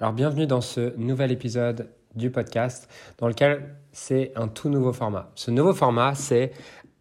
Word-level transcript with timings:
Alors 0.00 0.12
bienvenue 0.12 0.48
dans 0.48 0.60
ce 0.60 0.96
nouvel 0.96 1.30
épisode 1.30 1.88
du 2.16 2.28
podcast 2.28 2.90
dans 3.18 3.28
lequel 3.28 3.76
c'est 3.92 4.32
un 4.34 4.48
tout 4.48 4.68
nouveau 4.68 4.92
format. 4.92 5.30
Ce 5.36 5.52
nouveau 5.52 5.72
format, 5.72 6.16
c'est 6.16 6.50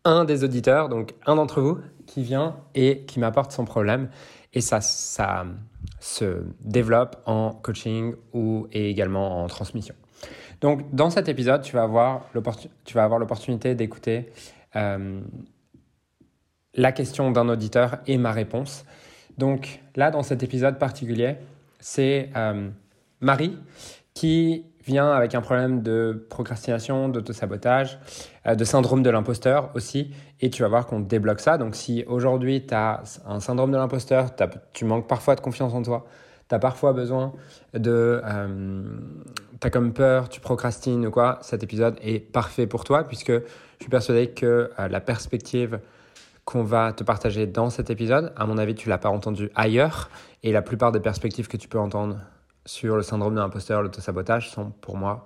un 0.06 0.26
des 0.26 0.44
auditeurs, 0.44 0.90
donc 0.90 1.16
un 1.26 1.36
d'entre 1.36 1.60
vous, 1.60 1.80
qui 2.06 2.22
vient 2.22 2.56
et 2.76 3.04
qui 3.06 3.20
m'apporte 3.20 3.52
son 3.52 3.66
problème. 3.66 4.10
Et 4.54 4.62
ça, 4.62 4.80
ça 4.80 5.48
se 6.00 6.44
développe 6.62 7.16
en 7.26 7.50
coaching 7.50 8.14
ou 8.32 8.68
et 8.72 8.92
également 8.92 9.44
en 9.44 9.48
transmission. 9.48 9.96
Donc 10.62 10.94
dans 10.94 11.10
cet 11.10 11.28
épisode, 11.28 11.64
tu 11.64 11.76
vas 11.76 11.82
avoir 11.82 12.30
l'opportunité 12.36 13.74
d'écouter 13.74 14.30
euh, 14.76 15.20
la 16.76 16.92
question 16.92 17.32
d'un 17.32 17.50
auditeur 17.50 17.98
et 18.06 18.20
ma 18.20 18.32
réponse. 18.32 18.86
Donc 19.40 19.80
là, 19.96 20.12
dans 20.12 20.22
cet 20.22 20.44
épisode 20.44 20.78
particulier, 20.78 21.38
c'est 21.80 22.30
euh, 22.38 22.70
Marie 23.24 23.58
qui 24.14 24.66
vient 24.86 25.12
avec 25.12 25.34
un 25.34 25.42
problème 25.42 25.82
de 25.82 26.26
procrastination, 26.30 27.10
d'autosabotage, 27.10 28.00
euh, 28.46 28.56
de 28.56 28.64
syndrome 28.64 29.02
de 29.02 29.10
l'imposteur 29.10 29.72
aussi. 29.76 30.14
Et 30.42 30.50
tu 30.50 30.62
vas 30.62 30.68
voir 30.68 30.86
qu'on 30.86 31.00
débloque 31.00 31.40
ça. 31.40 31.58
Donc 31.58 31.76
si 31.76 32.04
aujourd'hui 32.06 32.66
tu 32.66 32.74
as 32.74 33.02
un 33.26 33.40
syndrome 33.40 33.72
de 33.72 33.78
l'imposteur, 33.78 34.32
tu 34.74 34.86
manques 34.86 35.08
parfois 35.08 35.36
de 35.36 35.42
confiance 35.42 35.74
en 35.74 35.82
toi, 35.82 36.06
tu 36.50 36.56
as 36.56 36.60
parfois 36.60 36.94
besoin 36.94 37.34
de... 37.74 38.22
Euh, 38.24 38.84
tu 39.60 39.68
as 39.68 39.70
comme 39.70 39.94
peur, 39.94 40.28
tu 40.28 40.42
procrastines 40.42 41.08
ou 41.08 41.12
quoi, 41.12 41.40
cet 41.42 41.64
épisode 41.64 41.98
est 42.02 42.20
parfait 42.20 42.68
pour 42.68 42.84
toi 42.84 43.06
puisque 43.08 43.32
je 43.32 43.80
suis 43.80 43.90
persuadé 43.90 44.32
que 44.32 44.70
euh, 44.78 44.88
la 44.90 45.00
perspective 45.00 45.80
qu'on 46.46 46.64
va 46.64 46.92
te 46.92 47.06
partager 47.06 47.48
dans 47.48 47.70
cet 47.70 47.90
épisode, 47.90 48.34
à 48.36 48.46
mon 48.46 48.58
avis, 48.58 48.76
tu 48.76 48.90
l'as 48.90 48.98
pas 48.98 49.08
entendu 49.08 49.50
ailleurs. 49.56 50.10
Et 50.44 50.52
la 50.52 50.62
plupart 50.62 50.92
des 50.92 51.00
perspectives 51.00 51.48
que 51.48 51.56
tu 51.56 51.70
peux 51.70 51.80
entendre 51.80 52.18
sur 52.66 52.96
le 52.96 53.04
syndrome 53.04 53.36
de 53.36 53.40
l'imposteur, 53.40 53.82
l'autosabotage 53.82 54.50
sont 54.50 54.72
pour 54.72 54.98
moi 54.98 55.26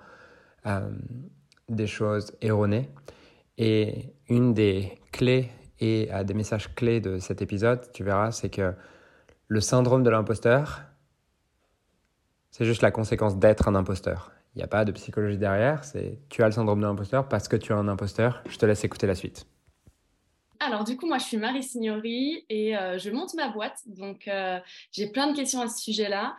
euh, 0.65 0.89
des 1.69 1.87
choses 1.87 2.33
erronées. 2.41 2.89
Et 3.57 4.13
une 4.27 4.53
des 4.53 4.99
clés 5.11 5.49
et 5.79 6.09
euh, 6.11 6.23
des 6.23 6.33
messages 6.33 6.73
clés 6.75 6.99
de 6.99 7.19
cet 7.19 7.41
épisode, 7.41 7.91
tu 7.93 8.03
verras, 8.03 8.31
c'est 8.31 8.49
que 8.49 8.73
le 9.47 9.61
syndrome 9.61 10.03
de 10.03 10.09
l'imposteur, 10.09 10.81
c'est 12.51 12.65
juste 12.65 12.81
la 12.81 12.91
conséquence 12.91 13.37
d'être 13.37 13.67
un 13.67 13.75
imposteur. 13.75 14.31
Il 14.55 14.59
n'y 14.59 14.63
a 14.63 14.67
pas 14.67 14.85
de 14.85 14.91
psychologie 14.91 15.37
derrière, 15.37 15.83
c'est 15.83 16.19
tu 16.29 16.41
as 16.41 16.47
le 16.47 16.51
syndrome 16.51 16.81
de 16.81 16.87
l'imposteur 16.87 17.29
parce 17.29 17.47
que 17.47 17.55
tu 17.55 17.71
es 17.71 17.75
un 17.75 17.87
imposteur. 17.87 18.41
Je 18.49 18.57
te 18.57 18.65
laisse 18.65 18.83
écouter 18.83 19.05
la 19.05 19.15
suite. 19.15 19.45
Alors 20.59 20.83
du 20.83 20.97
coup, 20.97 21.05
moi 21.05 21.19
je 21.19 21.25
suis 21.25 21.37
Marie 21.37 21.61
Signori 21.61 22.43
et 22.49 22.75
euh, 22.75 22.97
je 22.97 23.11
monte 23.11 23.35
ma 23.35 23.49
boîte. 23.49 23.79
Donc 23.85 24.27
j'ai 24.91 25.11
plein 25.11 25.31
de 25.31 25.35
questions 25.35 25.61
à 25.61 25.67
ce 25.67 25.79
sujet-là. 25.83 26.35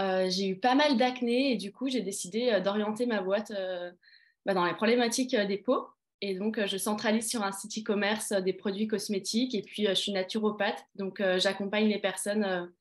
Euh, 0.00 0.28
j'ai 0.28 0.48
eu 0.48 0.56
pas 0.56 0.74
mal 0.74 0.96
d'acné 0.96 1.52
et 1.52 1.56
du 1.56 1.72
coup, 1.72 1.88
j'ai 1.88 2.00
décidé 2.00 2.50
euh, 2.50 2.60
d'orienter 2.60 3.06
ma 3.06 3.22
boîte 3.22 3.52
euh, 3.52 3.92
bah, 4.44 4.54
dans 4.54 4.64
les 4.64 4.74
problématiques 4.74 5.36
des 5.36 5.58
peaux. 5.58 5.86
Et 6.20 6.34
donc, 6.34 6.64
je 6.64 6.76
centralise 6.76 7.28
sur 7.28 7.42
un 7.42 7.52
site 7.52 7.78
e-commerce 7.78 8.32
des 8.32 8.52
produits 8.52 8.86
cosmétiques 8.86 9.54
et 9.54 9.62
puis 9.62 9.86
je 9.86 9.94
suis 9.94 10.12
naturopathe. 10.12 10.82
Donc, 10.94 11.22
j'accompagne 11.36 11.88
les 11.88 11.98
personnes 11.98 12.72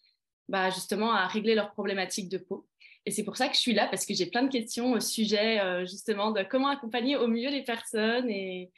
bah, 0.48 0.70
justement 0.70 1.12
à 1.12 1.28
régler 1.28 1.54
leurs 1.54 1.72
problématiques 1.72 2.30
de 2.30 2.38
peau. 2.38 2.66
Et 3.06 3.12
c'est 3.12 3.24
pour 3.24 3.36
ça 3.36 3.50
que 3.50 3.56
je 3.56 3.60
suis 3.60 3.74
là 3.74 3.88
parce 3.88 4.06
que 4.06 4.14
j'ai 4.14 4.28
plein 4.28 4.44
de 4.44 4.50
questions 4.50 4.94
au 4.94 5.02
sujet 5.02 5.60
justement 5.86 6.32
de 6.32 6.42
comment 6.44 6.70
accompagner 6.70 7.18
au 7.18 7.28
mieux 7.28 7.50
les 7.50 7.64
personnes 7.64 8.30
et, 8.30 8.72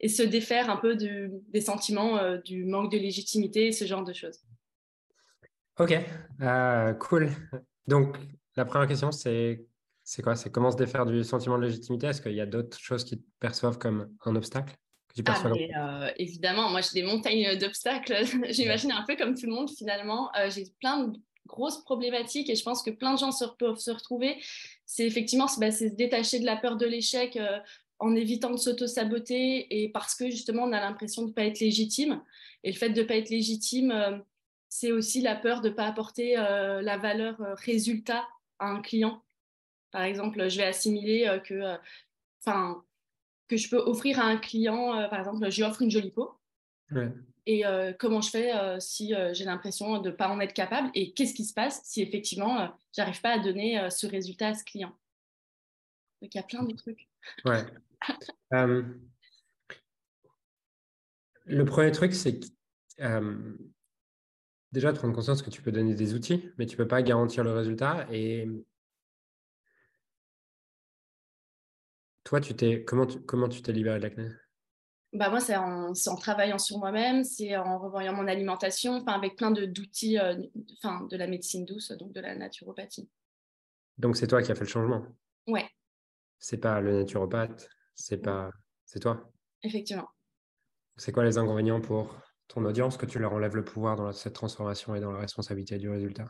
et 0.00 0.08
se 0.08 0.22
défaire 0.22 0.70
un 0.70 0.78
peu 0.78 0.96
des 0.96 1.60
sentiments 1.60 2.18
du 2.46 2.64
manque 2.64 2.90
de 2.90 2.98
légitimité 2.98 3.66
et 3.66 3.72
ce 3.72 3.84
genre 3.84 4.04
de 4.04 4.14
choses. 4.14 4.38
Ok, 5.78 5.94
cool. 7.00 7.30
Donc, 7.86 8.16
la 8.56 8.64
première 8.64 8.88
question, 8.88 9.12
c'est 9.12 9.64
c'est 10.08 10.22
quoi? 10.22 10.36
C'est 10.36 10.50
comment 10.50 10.70
se 10.70 10.76
défaire 10.78 11.04
du 11.04 11.22
sentiment 11.22 11.58
de 11.58 11.64
légitimité? 11.64 12.06
Est-ce 12.06 12.22
qu'il 12.22 12.32
y 12.32 12.40
a 12.40 12.46
d'autres 12.46 12.78
choses 12.78 13.04
qui 13.04 13.18
te 13.18 13.24
perçoivent 13.40 13.76
comme 13.76 14.08
un 14.24 14.36
obstacle 14.36 14.74
que 15.08 15.20
tu 15.20 15.22
ah, 15.26 16.06
euh, 16.06 16.10
Évidemment, 16.16 16.70
moi 16.70 16.80
j'ai 16.80 17.02
des 17.02 17.06
montagnes 17.06 17.58
d'obstacles. 17.58 18.24
J'imagine 18.48 18.90
un 18.90 19.04
peu 19.06 19.16
comme 19.16 19.34
tout 19.34 19.44
le 19.44 19.52
monde 19.52 19.68
finalement. 19.70 20.34
Euh, 20.34 20.48
j'ai 20.48 20.64
plein 20.80 21.08
de 21.08 21.18
grosses 21.46 21.84
problématiques 21.84 22.48
et 22.48 22.54
je 22.54 22.62
pense 22.62 22.82
que 22.82 22.88
plein 22.88 23.12
de 23.12 23.18
gens 23.18 23.32
se, 23.32 23.44
peuvent 23.58 23.76
se 23.76 23.90
retrouver. 23.90 24.42
C'est 24.86 25.06
effectivement 25.06 25.46
bah, 25.58 25.70
se 25.70 25.84
détacher 25.84 26.40
de 26.40 26.46
la 26.46 26.56
peur 26.56 26.78
de 26.78 26.86
l'échec 26.86 27.36
euh, 27.36 27.58
en 27.98 28.16
évitant 28.16 28.50
de 28.50 28.56
s'auto-saboter 28.56 29.66
et 29.82 29.90
parce 29.90 30.14
que 30.14 30.30
justement 30.30 30.62
on 30.62 30.72
a 30.72 30.80
l'impression 30.80 31.20
de 31.20 31.28
ne 31.28 31.32
pas 31.34 31.44
être 31.44 31.60
légitime. 31.60 32.22
Et 32.64 32.72
le 32.72 32.78
fait 32.78 32.88
de 32.88 33.02
ne 33.02 33.06
pas 33.06 33.16
être 33.16 33.28
légitime, 33.28 34.22
c'est 34.68 34.92
aussi 34.92 35.20
la 35.20 35.34
peur 35.34 35.60
de 35.60 35.68
ne 35.68 35.74
pas 35.74 35.86
apporter 35.86 36.38
euh, 36.38 36.82
la 36.82 36.96
valeur 36.98 37.40
euh, 37.40 37.54
résultat 37.54 38.28
à 38.58 38.66
un 38.68 38.80
client. 38.80 39.24
Par 39.90 40.02
exemple, 40.02 40.48
je 40.48 40.58
vais 40.58 40.64
assimiler 40.64 41.26
euh, 41.26 41.38
que, 41.38 41.78
enfin, 42.40 42.84
que 43.48 43.56
je 43.56 43.68
peux 43.70 43.78
offrir 43.78 44.20
à 44.20 44.24
un 44.24 44.36
client, 44.36 45.08
par 45.08 45.20
exemple, 45.20 45.50
je 45.50 45.56
lui 45.56 45.62
offre 45.64 45.82
une 45.82 45.90
jolie 45.90 46.10
peau. 46.10 46.38
Et 47.46 47.62
comment 47.98 48.20
je 48.20 48.28
fais 48.28 48.52
si 48.78 49.14
j'ai 49.32 49.44
l'impression 49.44 50.02
de 50.02 50.10
ne 50.10 50.14
pas 50.14 50.28
en 50.28 50.38
être 50.38 50.52
capable? 50.52 50.90
Et 50.92 51.14
qu'est-ce 51.14 51.32
qui 51.32 51.46
se 51.46 51.54
passe 51.54 51.80
si 51.82 52.02
effectivement 52.02 52.70
j'arrive 52.94 53.22
pas 53.22 53.30
à 53.30 53.38
donner 53.38 53.88
ce 53.90 54.06
résultat 54.06 54.48
à 54.48 54.54
ce 54.54 54.64
client? 54.64 54.94
Donc 56.20 56.34
il 56.34 56.36
y 56.36 56.40
a 56.40 56.42
plein 56.42 56.62
de 56.62 56.76
trucs. 56.76 57.08
Ouais. 57.46 57.64
le 61.46 61.64
premier 61.64 61.90
truc, 61.90 62.12
c'est 62.12 62.38
que 62.38 62.46
déjà 64.72 64.92
de 64.92 64.98
prendre 64.98 65.14
conscience 65.14 65.42
que 65.42 65.50
tu 65.50 65.62
peux 65.62 65.72
donner 65.72 65.94
des 65.94 66.14
outils, 66.14 66.50
mais 66.58 66.66
tu 66.66 66.74
ne 66.74 66.78
peux 66.78 66.88
pas 66.88 67.02
garantir 67.02 67.44
le 67.44 67.52
résultat. 67.52 68.06
Et 68.12 68.48
toi, 72.24 72.40
tu 72.40 72.54
t'es 72.54 72.84
comment 72.84 73.06
tu 73.06 73.20
comment 73.20 73.48
tu 73.48 73.62
t'es 73.62 73.72
libéré 73.72 73.98
de 73.98 74.02
l'acné? 74.04 74.28
Bah 75.14 75.30
moi, 75.30 75.40
c'est 75.40 75.56
en, 75.56 75.92
en, 75.92 76.16
travaillant 76.16 76.58
sur 76.58 76.78
moi-même, 76.78 77.24
c'est 77.24 77.56
en 77.56 77.78
revoyant 77.78 78.12
mon 78.12 78.28
alimentation, 78.28 78.96
enfin 78.96 79.12
avec 79.12 79.36
plein 79.36 79.50
d'outils, 79.50 80.18
euh, 80.18 80.36
enfin 80.74 81.06
de 81.06 81.16
la 81.16 81.26
médecine 81.26 81.64
douce, 81.64 81.92
donc 81.92 82.12
de 82.12 82.20
la 82.20 82.34
naturopathie. 82.34 83.08
Donc 83.96 84.18
c'est 84.18 84.26
toi 84.26 84.42
qui 84.42 84.52
as 84.52 84.54
fait 84.54 84.64
le 84.64 84.66
changement? 84.66 85.06
Ouais. 85.46 85.66
C'est 86.38 86.58
pas 86.58 86.82
le 86.82 86.98
naturopathe, 86.98 87.70
c'est 87.94 88.18
pas, 88.18 88.50
c'est 88.84 89.00
toi? 89.00 89.32
Effectivement. 89.62 90.08
C'est 90.98 91.10
quoi 91.10 91.24
les 91.24 91.38
inconvénients 91.38 91.80
pour 91.80 92.14
ton 92.48 92.64
audience 92.64 92.96
que 92.96 93.06
tu 93.06 93.18
leur 93.18 93.32
enlèves 93.32 93.54
le 93.54 93.64
pouvoir 93.64 93.96
dans 93.96 94.10
cette 94.12 94.32
transformation 94.32 94.94
et 94.94 95.00
dans 95.00 95.12
la 95.12 95.20
responsabilité 95.20 95.78
du 95.78 95.88
résultat? 95.88 96.26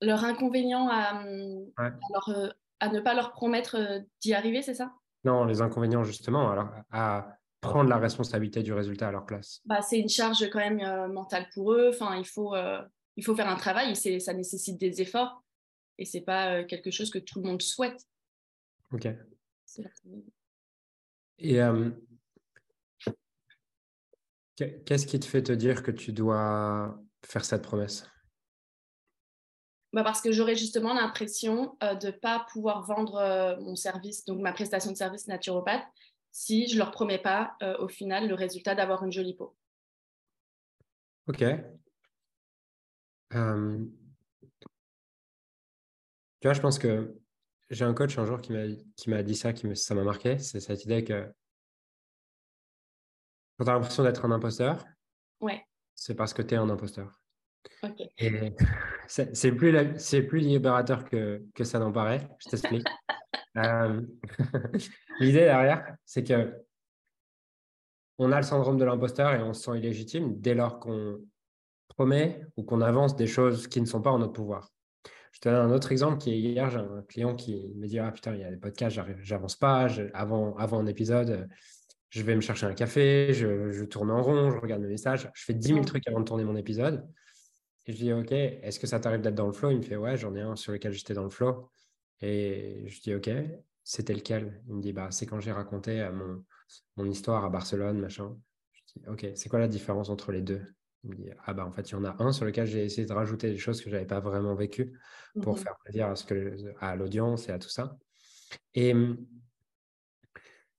Leur 0.00 0.24
inconvénient 0.24 0.88
à, 0.90 1.24
euh, 1.24 2.50
à, 2.80 2.88
ne 2.88 3.00
pas 3.00 3.14
leur 3.14 3.32
promettre 3.32 3.76
euh, 3.76 4.00
d'y 4.20 4.34
arriver, 4.34 4.62
c'est 4.62 4.74
ça? 4.74 4.92
Non, 5.24 5.44
les 5.44 5.60
inconvénients 5.60 6.04
justement 6.04 6.50
alors, 6.50 6.68
à 6.90 7.32
prendre 7.60 7.88
la 7.88 7.98
responsabilité 7.98 8.62
du 8.62 8.72
résultat 8.72 9.08
à 9.08 9.12
leur 9.12 9.26
place. 9.26 9.60
Bah, 9.64 9.82
c'est 9.82 9.98
une 9.98 10.08
charge 10.08 10.48
quand 10.50 10.60
même 10.60 10.80
euh, 10.80 11.08
mentale 11.08 11.48
pour 11.52 11.72
eux. 11.72 11.90
Enfin, 11.92 12.16
il, 12.16 12.26
faut, 12.26 12.54
il 13.16 13.24
faut 13.24 13.34
faire 13.34 13.48
un 13.48 13.56
travail, 13.56 13.96
ça 13.96 14.32
nécessite 14.32 14.78
des 14.78 15.00
efforts 15.00 15.42
et 15.96 16.04
c'est 16.04 16.20
pas 16.20 16.62
quelque 16.62 16.92
chose 16.92 17.10
que 17.10 17.18
tout 17.18 17.40
le 17.40 17.48
monde 17.48 17.62
souhaite. 17.62 18.06
Ok. 18.92 19.08
Et 21.38 21.60
Qu'est-ce 24.58 25.06
qui 25.06 25.20
te 25.20 25.26
fait 25.26 25.42
te 25.42 25.52
dire 25.52 25.82
que 25.82 25.92
tu 25.92 26.12
dois 26.12 26.98
faire 27.24 27.44
cette 27.44 27.62
promesse? 27.62 28.04
Bah 29.92 30.02
parce 30.02 30.20
que 30.20 30.32
j'aurais 30.32 30.56
justement 30.56 30.92
l'impression 30.94 31.76
euh, 31.82 31.94
de 31.94 32.08
ne 32.08 32.12
pas 32.12 32.46
pouvoir 32.52 32.84
vendre 32.84 33.16
euh, 33.16 33.56
mon 33.60 33.74
service, 33.76 34.24
donc 34.24 34.40
ma 34.40 34.52
prestation 34.52 34.90
de 34.90 34.96
service 34.96 35.28
naturopathe, 35.28 35.84
si 36.30 36.68
je 36.68 36.74
ne 36.74 36.78
leur 36.78 36.90
promets 36.90 37.18
pas 37.18 37.56
euh, 37.62 37.78
au 37.78 37.88
final 37.88 38.28
le 38.28 38.34
résultat 38.34 38.74
d'avoir 38.74 39.04
une 39.04 39.12
jolie 39.12 39.34
peau. 39.34 39.56
Ok. 41.26 41.44
Tu 46.40 46.46
vois, 46.46 46.52
je 46.52 46.60
pense 46.60 46.78
que 46.78 47.14
j'ai 47.70 47.84
un 47.84 47.94
coach 47.94 48.18
un 48.18 48.26
jour 48.26 48.40
qui 48.40 48.52
m'a 48.52 49.22
dit 49.22 49.34
ça, 49.34 49.52
qui 49.52 49.74
ça 49.76 49.94
m'a 49.94 50.04
marqué, 50.04 50.38
c'est 50.38 50.60
cette 50.60 50.84
idée 50.84 51.04
que 51.04 51.32
quand 53.58 53.64
tu 53.64 53.70
as 53.70 53.74
l'impression 53.74 54.04
d'être 54.04 54.24
un 54.24 54.30
imposteur, 54.30 54.84
ouais. 55.40 55.64
c'est 55.94 56.14
parce 56.14 56.32
que 56.32 56.42
tu 56.42 56.54
es 56.54 56.56
un 56.56 56.70
imposteur. 56.70 57.20
Et 58.18 58.54
c'est 59.08 59.52
plus, 59.52 59.72
plus 60.28 60.38
libérateur 60.38 61.04
que, 61.04 61.42
que 61.54 61.64
ça 61.64 61.78
n'en 61.78 61.92
paraît, 61.92 62.28
je 62.38 62.50
t'explique. 62.50 62.86
Euh, 63.56 64.02
l'idée 65.20 65.40
derrière, 65.40 65.96
c'est 66.04 66.22
que 66.22 66.54
on 68.18 68.30
a 68.30 68.36
le 68.36 68.44
syndrome 68.44 68.76
de 68.76 68.84
l'imposteur 68.84 69.34
et 69.34 69.42
on 69.42 69.52
se 69.52 69.62
sent 69.62 69.78
illégitime 69.78 70.38
dès 70.38 70.54
lors 70.54 70.78
qu'on 70.78 71.18
promet 71.88 72.44
ou 72.56 72.62
qu'on 72.62 72.80
avance 72.82 73.16
des 73.16 73.26
choses 73.26 73.66
qui 73.66 73.80
ne 73.80 73.86
sont 73.86 74.00
pas 74.00 74.12
en 74.12 74.18
notre 74.18 74.34
pouvoir. 74.34 74.70
Je 75.32 75.40
te 75.40 75.48
donne 75.48 75.70
un 75.70 75.74
autre 75.74 75.90
exemple 75.90 76.18
qui 76.18 76.30
est 76.30 76.38
hier, 76.38 76.70
j'ai 76.70 76.78
un 76.78 77.02
client 77.08 77.34
qui 77.34 77.72
me 77.74 77.88
dit 77.88 77.98
Ah 77.98 78.12
putain, 78.12 78.34
il 78.34 78.40
y 78.40 78.44
a 78.44 78.50
des 78.50 78.58
podcasts, 78.58 79.00
j'avance 79.22 79.56
pas, 79.56 79.88
avant, 80.14 80.56
avant 80.56 80.78
un 80.78 80.86
épisode, 80.86 81.48
je 82.10 82.22
vais 82.22 82.34
me 82.34 82.40
chercher 82.40 82.66
un 82.66 82.74
café, 82.74 83.32
je, 83.34 83.84
tourne 83.84 84.10
en 84.10 84.22
rond, 84.22 84.50
je 84.50 84.58
regarde 84.58 84.82
mes 84.82 84.88
messages, 84.88 85.30
je 85.34 85.44
fais 85.44 85.54
10 85.54 85.68
000 85.68 85.84
trucs 85.84 86.06
avant 86.08 86.20
de 86.20 86.24
tourner 86.24 86.44
mon 86.44 86.56
épisode. 86.56 87.06
je 87.86 87.92
dis, 87.92 88.12
OK, 88.12 88.32
est-ce 88.32 88.78
que 88.78 88.86
ça 88.86 89.00
t'arrive 89.00 89.20
d'être 89.20 89.34
dans 89.34 89.46
le 89.46 89.52
flow? 89.52 89.70
Il 89.70 89.78
me 89.78 89.82
fait, 89.82 89.96
ouais, 89.96 90.16
j'en 90.16 90.34
ai 90.34 90.40
un 90.40 90.56
sur 90.56 90.72
lequel 90.72 90.92
j'étais 90.92 91.14
dans 91.14 91.24
le 91.24 91.30
flow. 91.30 91.68
Et 92.20 92.84
je 92.86 93.00
dis, 93.00 93.14
OK, 93.14 93.30
c'était 93.84 94.14
lequel? 94.14 94.62
Il 94.68 94.74
me 94.74 94.80
dit, 94.80 94.92
bah, 94.92 95.08
c'est 95.10 95.26
quand 95.26 95.40
j'ai 95.40 95.52
raconté 95.52 96.08
mon, 96.12 96.44
mon 96.96 97.10
histoire 97.10 97.44
à 97.44 97.50
Barcelone, 97.50 97.98
machin. 97.98 98.36
Je 98.72 99.00
dis, 99.00 99.08
OK, 99.08 99.26
c'est 99.34 99.48
quoi 99.48 99.58
la 99.58 99.68
différence 99.68 100.08
entre 100.08 100.32
les 100.32 100.42
deux? 100.42 100.62
Il 101.04 101.10
me 101.10 101.14
dit, 101.14 101.30
ah 101.44 101.54
bah 101.54 101.64
en 101.64 101.72
fait, 101.72 101.88
il 101.90 101.92
y 101.92 101.94
en 101.94 102.04
a 102.04 102.16
un 102.22 102.32
sur 102.32 102.44
lequel 102.44 102.66
j'ai 102.66 102.84
essayé 102.84 103.06
de 103.06 103.12
rajouter 103.12 103.50
des 103.50 103.58
choses 103.58 103.80
que 103.80 103.88
je 103.88 103.94
n'avais 103.94 104.06
pas 104.06 104.20
vraiment 104.20 104.54
vécues 104.54 104.98
pour 105.40 105.54
Mhm. 105.56 105.62
faire 105.62 105.76
plaisir 105.84 106.08
à, 106.08 106.16
ce 106.16 106.24
que, 106.24 106.74
à 106.80 106.96
l'audience 106.96 107.48
et 107.48 107.52
à 107.52 107.58
tout 107.58 107.68
ça. 107.68 107.96
Et 108.74 108.92
hum, 108.92 109.24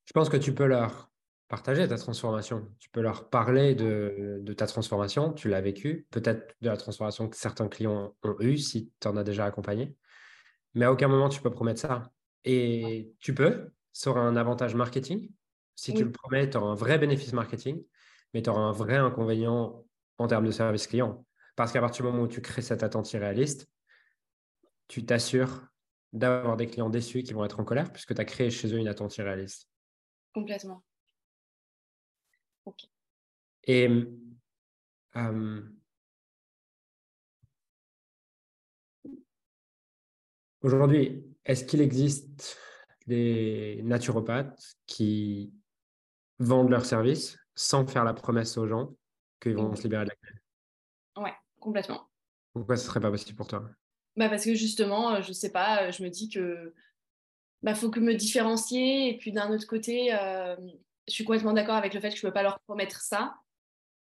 je 0.05 0.11
pense 0.11 0.29
que 0.29 0.37
tu 0.37 0.53
peux 0.53 0.65
leur 0.65 1.08
partager 1.49 1.85
ta 1.87 1.97
transformation. 1.97 2.71
Tu 2.79 2.89
peux 2.89 3.01
leur 3.01 3.29
parler 3.29 3.75
de, 3.75 4.39
de 4.41 4.53
ta 4.53 4.67
transformation. 4.67 5.33
Tu 5.33 5.49
l'as 5.49 5.59
vécu. 5.59 6.07
Peut-être 6.11 6.55
de 6.61 6.69
la 6.69 6.77
transformation 6.77 7.27
que 7.27 7.35
certains 7.35 7.67
clients 7.67 8.15
ont 8.23 8.35
eue 8.39 8.57
si 8.57 8.91
tu 9.01 9.07
en 9.07 9.17
as 9.17 9.23
déjà 9.25 9.45
accompagné. 9.45 9.97
Mais 10.75 10.85
à 10.85 10.91
aucun 10.91 11.07
moment, 11.07 11.27
tu 11.27 11.41
peux 11.41 11.49
promettre 11.49 11.81
ça. 11.81 12.11
Et 12.45 13.11
tu 13.19 13.33
peux. 13.33 13.71
Ça 13.91 14.11
aura 14.11 14.21
un 14.21 14.37
avantage 14.37 14.75
marketing. 14.75 15.29
Si 15.75 15.93
tu 15.93 16.03
le 16.03 16.11
promets, 16.11 16.49
tu 16.49 16.57
auras 16.57 16.67
un 16.67 16.75
vrai 16.75 16.99
bénéfice 16.99 17.33
marketing, 17.33 17.83
mais 18.33 18.41
tu 18.41 18.49
auras 18.49 18.61
un 18.61 18.71
vrai 18.71 18.97
inconvénient 18.97 19.85
en 20.17 20.27
termes 20.27 20.45
de 20.45 20.51
service 20.51 20.87
client. 20.87 21.25
Parce 21.55 21.71
qu'à 21.71 21.81
partir 21.81 22.05
du 22.05 22.11
moment 22.11 22.23
où 22.23 22.27
tu 22.27 22.41
crées 22.41 22.61
cette 22.61 22.83
attente 22.83 23.11
irréaliste, 23.13 23.67
tu 24.87 25.05
t'assures 25.05 25.63
d'avoir 26.13 26.57
des 26.57 26.67
clients 26.67 26.89
déçus 26.89 27.23
qui 27.23 27.33
vont 27.33 27.45
être 27.45 27.59
en 27.59 27.63
colère 27.63 27.91
puisque 27.91 28.13
tu 28.13 28.21
as 28.21 28.25
créé 28.25 28.49
chez 28.49 28.73
eux 28.73 28.77
une 28.77 28.87
attente 28.87 29.17
irréaliste. 29.17 29.69
Complètement. 30.33 30.83
Ok. 32.69 32.85
Et 33.63 33.89
euh, 35.15 35.61
aujourd'hui, 40.61 41.25
est-ce 41.45 41.65
qu'il 41.65 41.81
existe 41.81 42.59
des 43.07 43.81
naturopathes 43.83 44.75
qui 44.85 45.51
vendent 46.37 46.69
leurs 46.69 46.85
services 46.85 47.39
sans 47.55 47.87
faire 47.87 48.03
la 48.03 48.13
promesse 48.13 48.55
aux 48.57 48.67
gens 48.67 48.93
qu'ils 49.41 49.55
vont 49.55 49.75
se 49.75 49.83
libérer 49.83 50.05
de 50.05 50.11
la 51.15 51.23
Ouais, 51.23 51.33
complètement. 51.59 52.07
Pourquoi 52.53 52.77
ce 52.77 52.85
serait 52.85 52.99
pas 52.99 53.09
possible 53.09 53.35
pour 53.35 53.47
toi? 53.47 53.67
Bah 54.15 54.29
parce 54.29 54.45
que 54.45 54.53
justement, 54.53 55.15
euh, 55.15 55.21
je 55.23 55.33
sais 55.33 55.51
pas, 55.51 55.87
euh, 55.87 55.91
je 55.91 56.03
me 56.03 56.09
dis 56.09 56.29
que 56.29 56.73
bah 57.63 57.73
faut 57.73 57.89
que 57.89 57.99
me 57.99 58.13
différencier 58.13 59.09
et 59.09 59.17
puis 59.17 59.31
d'un 59.31 59.51
autre 59.51 59.65
côté, 59.65 60.13
euh, 60.13 60.55
je 61.09 61.13
suis 61.15 61.23
complètement 61.25 61.53
d'accord 61.53 61.75
avec 61.75 61.93
le 61.93 61.99
fait 61.99 62.09
que 62.11 62.15
je 62.15 62.21
peux 62.21 62.31
pas 62.33 62.43
leur 62.43 62.59
promettre 62.61 63.01
ça, 63.01 63.35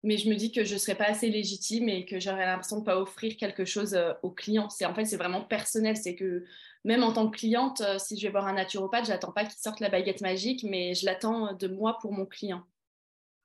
mais 0.02 0.16
je 0.18 0.28
me 0.28 0.34
dis 0.34 0.52
que 0.52 0.64
je 0.64 0.76
serais 0.76 0.96
pas 0.96 1.04
assez 1.06 1.30
légitime 1.30 1.88
et 1.88 2.04
que 2.04 2.18
j'aurais 2.20 2.44
l'impression 2.46 2.80
de 2.80 2.84
pas 2.84 2.98
offrir 2.98 3.36
quelque 3.36 3.64
chose 3.64 3.94
euh, 3.94 4.12
aux 4.22 4.30
clients. 4.30 4.68
C'est 4.68 4.84
en 4.84 4.94
fait 4.94 5.04
c'est 5.04 5.16
vraiment 5.16 5.42
personnel, 5.42 5.96
c'est 5.96 6.14
que 6.14 6.44
même 6.84 7.02
en 7.02 7.12
tant 7.12 7.30
que 7.30 7.36
cliente, 7.38 7.80
euh, 7.80 7.98
si 7.98 8.18
je 8.18 8.26
vais 8.26 8.30
voir 8.32 8.46
un 8.46 8.54
naturopathe, 8.54 9.06
j'attends 9.06 9.32
pas 9.32 9.44
qu'il 9.44 9.58
sorte 9.58 9.80
la 9.80 9.88
baguette 9.88 10.20
magique, 10.20 10.64
mais 10.64 10.94
je 10.94 11.06
l'attends 11.06 11.54
de 11.54 11.68
moi 11.68 11.98
pour 12.00 12.12
mon 12.12 12.26
client. 12.26 12.64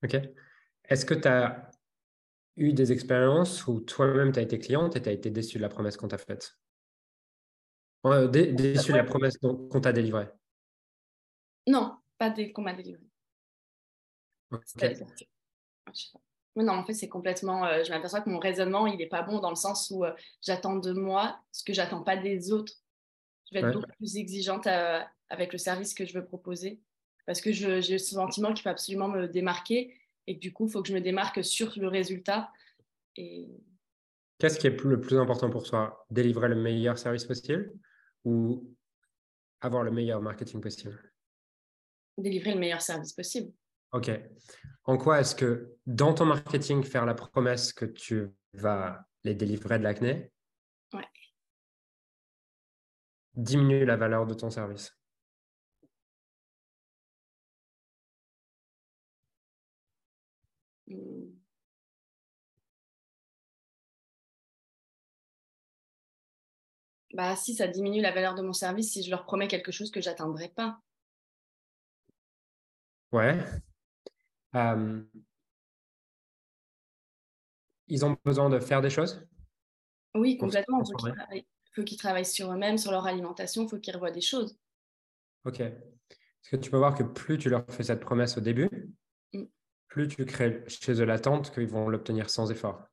Ok. 0.04 0.18
Est-ce 0.86 1.06
que 1.06 1.14
tu 1.14 1.28
as 1.28 1.70
eu 2.58 2.74
des 2.74 2.92
expériences 2.92 3.68
où 3.68 3.80
toi-même 3.80 4.32
tu 4.34 4.40
as 4.40 4.42
été 4.42 4.60
cliente 4.60 4.96
et 4.96 5.02
tu 5.02 5.08
as 5.10 5.14
été 5.14 5.30
déçu 5.30 5.58
de 5.58 5.62
la 5.62 5.70
promesse 5.70 5.96
qu'on 5.98 6.08
t'a 6.10 6.18
faite? 6.18 6.58
Euh, 8.06 8.28
dé- 8.28 8.54
Déçu 8.54 8.92
de 8.92 8.98
la 8.98 9.04
promesse 9.04 9.38
qu'on 9.38 9.82
t'a 9.82 9.92
délivrée? 9.94 10.28
Non, 11.68 11.98
pas 12.18 12.30
dès 12.30 12.52
qu'on 12.52 12.62
m'a 12.64 12.74
délivré. 12.74 13.04
Ok. 14.52 14.64
C'est-à-dire 14.66 15.06
que- 15.08 15.26
je 15.94 16.02
sais 16.02 16.10
pas. 16.14 16.20
Mais 16.56 16.64
non, 16.64 16.74
en 16.74 16.84
fait, 16.84 16.94
c'est 16.94 17.08
complètement. 17.10 17.66
euh, 17.66 17.84
je 17.84 17.90
m'aperçois 17.92 18.22
que 18.22 18.30
mon 18.30 18.40
raisonnement, 18.40 18.88
il 18.88 18.98
n'est 18.98 19.08
pas 19.08 19.22
bon 19.22 19.40
dans 19.40 19.50
le 19.52 19.56
sens 19.56 19.90
où 19.92 20.04
euh, 20.04 20.14
j'attends 20.42 20.76
de 20.76 20.92
moi 20.94 21.40
ce 21.52 21.64
que 21.64 21.74
j'attends 21.74 22.04
pas 22.04 22.18
des 22.18 22.52
autres. 22.52 22.74
Je 23.50 23.54
vais 23.54 23.60
être 23.62 23.68
Ouais. 23.68 23.74
beaucoup 23.74 23.92
plus 23.98 24.18
exigeante 24.18 24.68
euh, 24.68 25.00
avec 25.30 25.54
le 25.54 25.58
service 25.60 25.94
que 25.94 26.06
je 26.06 26.14
veux 26.14 26.26
proposer 26.26 26.82
parce 27.26 27.40
que 27.42 27.52
j'ai 27.52 27.82
ce 28.00 28.16
sentiment 28.16 28.54
qu'il 28.54 28.64
faut 28.64 28.70
absolument 28.70 29.08
me 29.08 29.28
démarquer 29.28 29.96
et 30.28 30.36
que 30.36 30.40
du 30.40 30.52
coup, 30.52 30.66
il 30.66 30.72
faut 30.72 30.82
que 30.82 30.88
je 30.90 30.94
me 30.94 31.02
démarque 31.02 31.44
sur 31.44 31.72
le 31.78 31.88
résultat. 31.88 32.52
Et 33.16 33.48
Qu'est-ce 34.40 34.58
qui 34.60 34.68
est 34.68 34.84
le 34.84 35.00
plus 35.00 35.18
important 35.18 35.50
pour 35.50 35.64
toi? 35.64 36.06
Délivrer 36.10 36.50
le 36.50 36.56
meilleur 36.56 36.98
service 36.98 37.26
possible 37.26 37.72
ou 38.26 38.76
avoir 39.62 39.84
le 39.84 39.92
meilleur 39.92 40.22
marketing 40.22 40.62
possible? 40.62 41.14
Délivrer 42.18 42.54
le 42.54 42.60
meilleur 42.60 42.82
service 42.82 43.14
possible. 43.14 43.52
Ok. 43.92 44.12
En 44.86 44.98
quoi 44.98 45.20
est-ce 45.20 45.36
que 45.36 45.76
dans 45.86 46.14
ton 46.14 46.26
marketing, 46.26 46.84
faire 46.84 47.06
la 47.06 47.16
promesse 47.16 47.74
que 47.74 47.86
tu 47.86 48.30
vas 48.54 49.06
les 49.24 49.36
délivrer 49.36 49.80
de 49.80 49.84
l'acné 49.84 50.32
Ouais. 50.94 51.06
diminue 53.36 53.86
la 53.86 53.96
valeur 53.96 54.28
de 54.28 54.34
ton 54.34 54.50
service? 54.50 54.96
Hmm. 60.88 61.40
Bah, 67.14 67.36
si 67.36 67.54
ça 67.56 67.68
diminue 67.68 68.02
la 68.02 68.12
valeur 68.12 68.36
de 68.36 68.42
mon 68.42 68.54
service, 68.54 68.94
si 68.94 69.04
je 69.04 69.10
leur 69.12 69.26
promets 69.26 69.48
quelque 69.48 69.72
chose 69.72 69.92
que 69.92 70.02
j'atteindrai 70.02 70.50
pas. 70.50 70.80
Ouais. 73.12 73.40
Euh, 74.56 75.02
ils 77.88 78.06
ont 78.06 78.18
besoin 78.24 78.50
de 78.50 78.60
faire 78.60 78.82
des 78.82 78.90
choses 78.90 79.26
Oui, 80.16 80.38
complètement. 80.38 80.80
Il 80.82 80.86
faut 80.86 80.86
qu'ils 80.86 80.94
transformer. 80.98 81.16
travaillent, 81.18 81.48
faut 81.76 81.84
qu'ils 81.84 81.98
travaillent 81.98 82.26
sur 82.26 82.52
eux-mêmes, 82.52 82.78
sur 82.78 82.92
leur 82.92 83.06
alimentation, 83.06 83.64
il 83.64 83.70
faut 83.70 83.80
qu'ils 83.80 83.94
revoient 83.94 84.12
des 84.12 84.22
choses. 84.22 84.58
Ok. 85.46 85.60
Est-ce 85.62 86.50
que 86.52 86.56
tu 86.58 86.70
peux 86.72 86.78
voir 86.78 86.96
que 86.96 87.04
plus 87.04 87.38
tu 87.38 87.50
leur 87.50 87.66
fais 87.70 87.84
cette 87.84 88.00
promesse 88.02 88.38
au 88.38 88.42
début, 88.42 88.70
Mm. 89.34 89.44
plus 89.88 90.08
tu 90.08 90.26
crées 90.26 90.64
chez 90.68 90.94
eux 91.02 91.06
l'attente 91.06 91.52
qu'ils 91.54 91.68
vont 91.68 91.88
l'obtenir 91.90 92.30
sans 92.30 92.50
effort 92.52 92.84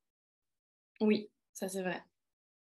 Oui, 1.00 1.30
ça 1.52 1.68
c'est 1.68 1.82
vrai. 1.82 2.02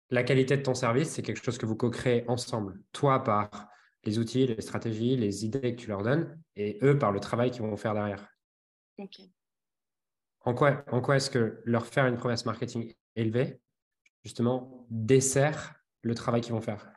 La 0.09 0.23
qualité 0.23 0.57
de 0.57 0.63
ton 0.63 0.73
service, 0.73 1.09
c'est 1.09 1.21
quelque 1.21 1.43
chose 1.43 1.57
que 1.57 1.65
vous 1.65 1.75
co-créez 1.75 2.27
ensemble. 2.27 2.81
Toi, 2.91 3.23
par 3.23 3.69
les 4.03 4.17
outils, 4.19 4.47
les 4.47 4.59
stratégies, 4.61 5.15
les 5.15 5.45
idées 5.45 5.75
que 5.75 5.81
tu 5.81 5.87
leur 5.87 6.01
donnes, 6.03 6.41
et 6.55 6.79
eux, 6.81 6.97
par 6.97 7.11
le 7.11 7.19
travail 7.19 7.51
qu'ils 7.51 7.61
vont 7.61 7.77
faire 7.77 7.93
derrière. 7.93 8.27
En 10.44 10.53
quoi, 10.53 10.83
en 10.92 11.01
quoi 11.01 11.18
est-ce 11.18 11.30
que 11.30 11.62
leur 11.65 11.86
faire 11.86 12.07
une 12.07 12.18
promesse 12.18 12.45
marketing 12.45 12.94
élevée, 13.15 13.59
justement, 14.24 14.86
dessert 14.89 15.75
le 16.01 16.15
travail 16.15 16.42
qu'ils 16.42 16.53
vont 16.53 16.62
faire? 16.62 16.94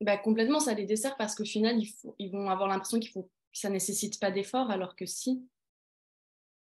Bah, 0.00 0.18
complètement, 0.18 0.60
ça 0.60 0.74
les 0.74 0.84
dessert 0.84 1.16
parce 1.16 1.34
qu'au 1.34 1.44
final, 1.44 1.80
faut- 1.86 2.14
ils 2.18 2.30
vont 2.30 2.50
avoir 2.50 2.68
l'impression 2.68 3.00
qu'il 3.00 3.10
faut, 3.10 3.22
que 3.22 3.28
ça 3.52 3.70
nécessite 3.70 4.20
pas 4.20 4.30
d'effort, 4.30 4.70
alors 4.70 4.94
que 4.94 5.06
si. 5.06 5.48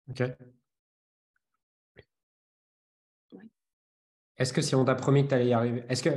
Ok. 0.09 0.21
Ouais. 3.33 3.43
Est-ce 4.37 4.53
que 4.53 4.63
si 4.63 4.75
on 4.75 4.85
t'a 4.85 4.95
promis 4.95 5.25
que 5.25 5.29
tu 5.29 5.35
allais 5.35 5.47
y 5.49 5.53
arriver, 5.53 5.85
est-ce 5.89 6.03
que, 6.03 6.11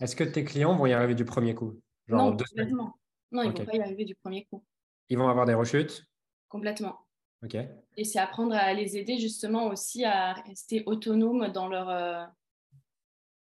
est-ce 0.00 0.16
que 0.16 0.24
tes 0.24 0.44
clients 0.44 0.76
vont 0.76 0.86
y 0.86 0.92
arriver 0.92 1.14
du 1.14 1.24
premier 1.24 1.54
coup? 1.54 1.80
Genre 2.08 2.30
non, 2.30 2.36
complètement. 2.36 2.94
Non, 3.32 3.42
ils 3.42 3.50
Ok. 3.50 3.58
vont 3.58 3.64
pas 3.66 3.76
y 3.76 3.80
arriver 3.80 4.04
du 4.04 4.14
premier 4.14 4.44
coup. 4.46 4.64
Ils 5.08 5.18
vont 5.18 5.28
avoir 5.28 5.46
des 5.46 5.54
rechutes? 5.54 6.06
Complètement. 6.54 7.00
Et 7.96 8.04
c'est 8.04 8.20
apprendre 8.20 8.54
à 8.54 8.72
les 8.74 8.96
aider 8.96 9.18
justement 9.18 9.66
aussi 9.66 10.04
à 10.04 10.34
rester 10.34 10.84
autonomes 10.86 11.48
dans 11.48 11.66
leur. 11.66 11.88
euh, 11.88 12.24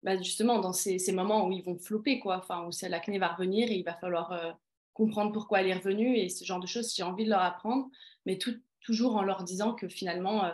bah, 0.03 0.21
justement, 0.21 0.59
dans 0.59 0.73
ces, 0.73 0.99
ces 0.99 1.13
moments 1.13 1.47
où 1.47 1.53
ils 1.53 1.63
vont 1.63 1.79
flopper, 1.79 2.19
quoi. 2.19 2.39
Enfin, 2.39 2.67
où 2.67 2.71
l'acné 2.89 3.21
va 3.21 3.29
revenir 3.29 3.71
et 3.71 3.77
il 3.77 3.85
va 3.85 3.95
falloir 3.95 4.33
euh, 4.33 4.51
comprendre 4.93 5.31
pourquoi 5.31 5.61
elle 5.61 5.69
est 5.69 5.75
revenue 5.75 6.17
et 6.17 6.29
ce 6.29 6.45
genre 6.45 6.59
de 6.59 6.67
choses, 6.67 6.97
j'ai 6.97 7.05
envie 7.05 7.25
de 7.25 7.31
leur 7.31 7.43
apprendre, 7.43 7.89
mais 8.25 8.39
tout, 8.39 8.61
toujours 8.81 9.15
en 9.15 9.23
leur 9.23 9.45
disant 9.45 9.73
que 9.73 9.89
finalement, 9.89 10.45
euh, 10.45 10.51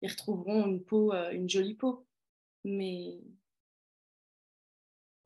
ils 0.00 0.10
retrouveront 0.10 0.64
une 0.64 0.82
peau, 0.82 1.12
une 1.12 1.50
jolie 1.50 1.74
peau. 1.74 2.06
Mais. 2.64 3.18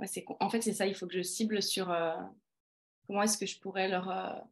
Ouais, 0.01 0.09
en 0.41 0.51
fait, 0.51 0.63
c'est 0.63 0.73
ça, 0.73 0.89
il 0.89 0.97
faut 0.97 1.07
que 1.07 1.17
je 1.17 1.23
cible 1.23 1.63
sur 1.63 1.95
comment 3.07 3.23
est-ce 3.23 3.39
que 3.39 3.47
je 3.47 3.61
pourrais 3.61 3.89
leur, 3.89 4.45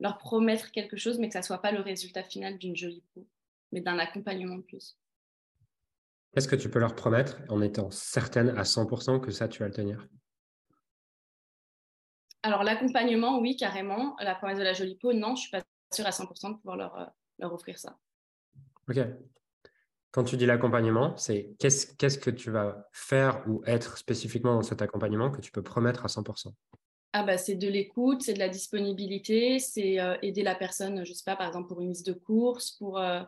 leur 0.00 0.18
promettre 0.18 0.70
quelque 0.70 0.96
chose, 0.96 1.18
mais 1.18 1.28
que 1.28 1.34
ça 1.34 1.42
soit 1.42 1.60
pas 1.60 1.72
le 1.72 1.80
résultat 1.80 2.22
final 2.22 2.58
d'une 2.58 2.76
jolie 2.76 3.04
peau, 3.14 3.26
mais 3.72 3.80
d'un 3.80 3.98
accompagnement 3.98 4.56
de 4.56 4.62
plus. 4.62 4.98
Qu'est-ce 6.32 6.48
que 6.48 6.56
tu 6.56 6.70
peux 6.70 6.78
leur 6.78 6.94
promettre 6.94 7.38
en 7.48 7.60
étant 7.62 7.90
certaine 7.90 8.50
à 8.50 8.62
100% 8.62 9.20
que 9.20 9.30
ça, 9.30 9.48
tu 9.48 9.60
vas 9.60 9.68
le 9.68 9.74
tenir? 9.74 10.06
Alors, 12.42 12.62
l'accompagnement, 12.62 13.40
oui, 13.40 13.56
carrément. 13.56 14.14
La 14.20 14.34
promesse 14.34 14.58
de 14.58 14.62
la 14.62 14.72
jolie 14.72 14.96
peau, 14.96 15.12
non, 15.12 15.34
je 15.34 15.42
suis 15.42 15.50
pas 15.50 15.62
sûre 15.92 16.06
à 16.06 16.10
100% 16.10 16.50
de 16.50 16.56
pouvoir 16.58 16.76
leur, 16.76 16.96
euh, 16.96 17.06
leur 17.38 17.52
offrir 17.52 17.78
ça. 17.78 17.98
Ok. 18.88 18.98
Quand 20.10 20.24
tu 20.24 20.36
dis 20.36 20.46
l'accompagnement, 20.46 21.16
c'est 21.16 21.54
qu'est-ce, 21.58 21.94
qu'est-ce 21.96 22.18
que 22.18 22.30
tu 22.30 22.50
vas 22.50 22.88
faire 22.92 23.42
ou 23.46 23.62
être 23.66 23.98
spécifiquement 23.98 24.54
dans 24.54 24.62
cet 24.62 24.80
accompagnement 24.80 25.30
que 25.30 25.40
tu 25.40 25.50
peux 25.50 25.62
promettre 25.62 26.04
à 26.04 26.08
100% 26.08 26.54
Ah 27.12 27.22
bah, 27.22 27.38
c'est 27.38 27.54
de 27.54 27.68
l'écoute, 27.68 28.22
c'est 28.22 28.34
de 28.34 28.38
la 28.38 28.48
disponibilité, 28.48 29.58
c'est 29.58 29.98
euh, 29.98 30.16
aider 30.22 30.42
la 30.42 30.54
personne, 30.54 31.04
je 31.04 31.12
sais 31.12 31.24
pas, 31.24 31.36
par 31.36 31.46
exemple 31.46 31.68
pour 31.68 31.80
une 31.80 31.88
liste 31.88 32.06
de 32.06 32.12
courses, 32.12 32.72
pour, 32.72 32.98
euh, 32.98 33.22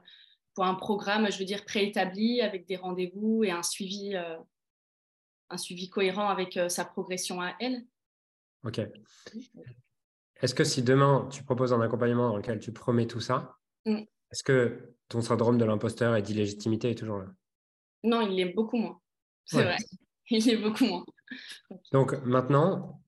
pour 0.54 0.64
un 0.64 0.74
programme, 0.74 1.30
je 1.30 1.38
veux 1.38 1.44
dire, 1.44 1.64
préétabli 1.64 2.42
avec 2.42 2.66
des 2.66 2.76
rendez-vous 2.76 3.44
et 3.44 3.50
un 3.50 3.62
suivi, 3.62 4.14
un 4.16 5.56
suivi 5.56 5.88
cohérent 5.88 6.28
avec 6.28 6.58
sa 6.68 6.84
progression 6.84 7.40
à 7.40 7.54
elle. 7.58 7.84
Ok. 8.64 8.80
Est-ce 10.42 10.54
que 10.54 10.64
si 10.64 10.82
demain 10.82 11.28
tu 11.30 11.42
proposes 11.44 11.72
un 11.72 11.80
accompagnement 11.80 12.28
dans 12.28 12.36
lequel 12.36 12.60
tu 12.60 12.72
promets 12.72 13.06
tout 13.06 13.20
ça, 13.20 13.56
mm. 13.86 14.02
est-ce 14.30 14.42
que 14.42 14.94
ton 15.08 15.20
syndrome 15.20 15.58
de 15.58 15.64
l'imposteur 15.64 16.16
et 16.16 16.22
d'illégitimité 16.22 16.90
est 16.90 16.94
toujours 16.94 17.18
là? 17.18 17.26
Non, 18.02 18.22
il 18.22 18.38
est 18.40 18.52
beaucoup 18.52 18.76
moins. 18.76 19.00
C'est 19.44 19.62
vrai. 19.62 19.76
Il 20.32 20.48
est 20.48 20.56
beaucoup 20.58 20.84
moins. 20.84 21.04
Donc 21.90 22.12
maintenant, 22.24 23.02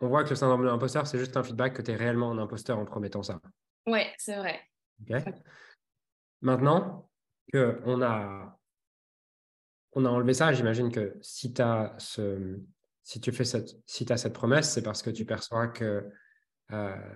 on 0.00 0.08
voit 0.08 0.24
que 0.24 0.30
le 0.30 0.36
syndrome 0.36 0.62
de 0.62 0.66
l'imposteur, 0.66 1.06
c'est 1.06 1.18
juste 1.18 1.36
un 1.36 1.42
feedback 1.42 1.74
que 1.74 1.82
tu 1.82 1.90
es 1.90 1.96
réellement 1.96 2.30
un 2.32 2.38
imposteur 2.38 2.78
en 2.78 2.84
promettant 2.84 3.22
ça. 3.22 3.40
Ouais, 3.86 4.12
c'est 4.18 4.36
vrai. 4.36 4.60
Maintenant 6.40 7.10
qu'on 7.52 8.02
a, 8.02 8.58
on 9.92 10.04
a 10.04 10.08
enlevé 10.08 10.34
ça, 10.34 10.52
j'imagine 10.52 10.90
que 10.90 11.18
si, 11.20 11.54
as 11.60 11.94
ce, 11.98 12.58
si 13.02 13.20
tu 13.20 13.32
fais 13.32 13.44
cette, 13.44 13.76
si 13.86 14.10
as 14.10 14.16
cette 14.16 14.32
promesse, 14.32 14.70
c'est 14.70 14.82
parce 14.82 15.02
que 15.02 15.10
tu 15.10 15.24
perçois 15.26 15.68
que 15.68 16.08
euh, 16.72 17.14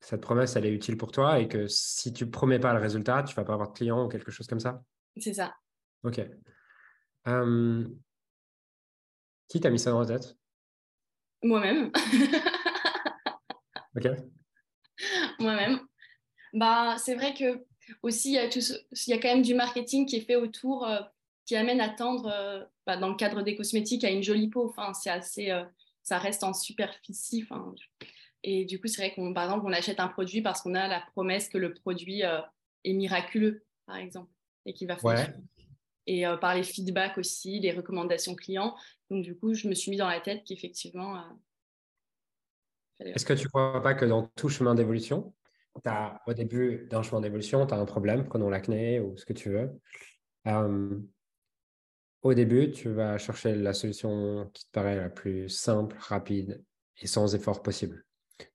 cette 0.00 0.20
promesse, 0.20 0.54
elle 0.56 0.66
est 0.66 0.72
utile 0.72 0.96
pour 0.96 1.10
toi 1.10 1.40
et 1.40 1.48
que 1.48 1.66
si 1.66 2.12
tu 2.12 2.30
promets 2.30 2.60
pas 2.60 2.72
le 2.72 2.80
résultat, 2.80 3.22
tu 3.24 3.34
vas 3.34 3.44
pas 3.44 3.54
avoir 3.54 3.68
de 3.70 3.76
client 3.76 4.04
ou 4.04 4.08
quelque 4.08 4.30
chose 4.30 4.46
comme 4.46 4.60
ça. 4.60 4.82
C'est 5.16 5.34
ça. 5.34 5.54
Ok. 6.04 6.20
qui 9.48 9.60
t'a 9.60 9.70
mis 9.70 9.78
ça 9.78 9.90
dans 9.90 10.00
la 10.00 10.06
tête? 10.06 10.39
Moi-même. 11.42 11.90
ok. 13.96 14.06
Moi-même. 15.38 15.80
Bah, 16.52 16.96
c'est 16.98 17.14
vrai 17.14 17.34
que 17.34 17.64
aussi, 18.02 18.30
il 18.30 18.34
y, 18.34 18.38
a 18.38 18.46
il 18.46 19.10
y 19.10 19.12
a 19.12 19.18
quand 19.18 19.28
même 19.28 19.42
du 19.42 19.54
marketing 19.54 20.06
qui 20.06 20.16
est 20.16 20.20
fait 20.20 20.36
autour, 20.36 20.86
euh, 20.86 21.00
qui 21.46 21.56
amène 21.56 21.80
à 21.80 21.88
tendre, 21.88 22.30
euh, 22.32 22.64
bah, 22.86 22.96
dans 22.96 23.08
le 23.08 23.16
cadre 23.16 23.42
des 23.42 23.56
cosmétiques, 23.56 24.04
à 24.04 24.10
une 24.10 24.22
jolie 24.22 24.48
peau. 24.48 24.68
Enfin, 24.68 24.92
c'est 24.94 25.10
assez, 25.10 25.50
euh, 25.50 25.64
ça 26.02 26.18
reste 26.18 26.44
en 26.44 26.52
superficie. 26.52 27.44
Enfin, 27.48 27.74
et 28.42 28.64
du 28.64 28.80
coup, 28.80 28.86
c'est 28.86 29.02
vrai 29.02 29.14
qu'on, 29.14 29.32
par 29.34 29.44
exemple, 29.44 29.66
on 29.66 29.72
achète 29.72 30.00
un 30.00 30.08
produit 30.08 30.42
parce 30.42 30.62
qu'on 30.62 30.74
a 30.74 30.88
la 30.88 31.00
promesse 31.12 31.48
que 31.48 31.58
le 31.58 31.74
produit 31.74 32.22
est 32.22 32.92
miraculeux, 32.92 33.64
par 33.86 33.96
exemple, 33.96 34.30
et 34.66 34.72
qu'il 34.72 34.88
va 34.88 34.96
fonctionner. 34.96 35.34
Et 36.12 36.24
par 36.40 36.56
les 36.56 36.64
feedbacks 36.64 37.18
aussi, 37.18 37.60
les 37.60 37.70
recommandations 37.70 38.34
clients. 38.34 38.74
Donc, 39.10 39.22
du 39.22 39.36
coup, 39.36 39.54
je 39.54 39.68
me 39.68 39.74
suis 39.74 39.92
mis 39.92 39.96
dans 39.96 40.08
la 40.08 40.20
tête 40.20 40.42
qu'effectivement. 40.44 41.22
Est-ce 42.98 43.24
que 43.24 43.32
tu 43.32 43.44
ne 43.44 43.48
crois 43.48 43.80
pas 43.80 43.94
que 43.94 44.04
dans 44.04 44.26
tout 44.34 44.48
chemin 44.48 44.74
d'évolution, 44.74 45.32
as, 45.84 46.20
au 46.26 46.34
début 46.34 46.88
d'un 46.90 47.04
chemin 47.04 47.20
d'évolution, 47.20 47.64
tu 47.64 47.74
as 47.74 47.76
un 47.76 47.84
problème, 47.84 48.26
prenons 48.26 48.50
l'acné 48.50 48.98
ou 48.98 49.16
ce 49.16 49.24
que 49.24 49.32
tu 49.32 49.50
veux. 49.50 49.70
au 52.22 52.34
début, 52.34 52.72
tu 52.72 52.88
vas 52.88 53.16
chercher 53.16 53.54
la 53.54 53.72
solution 53.72 54.50
qui 54.52 54.64
te 54.66 54.70
paraît 54.72 54.96
la 54.96 55.10
plus 55.10 55.48
simple, 55.48 55.96
rapide 56.00 56.64
et 56.98 57.06
sans 57.06 57.36
effort 57.36 57.62
possible. 57.62 58.04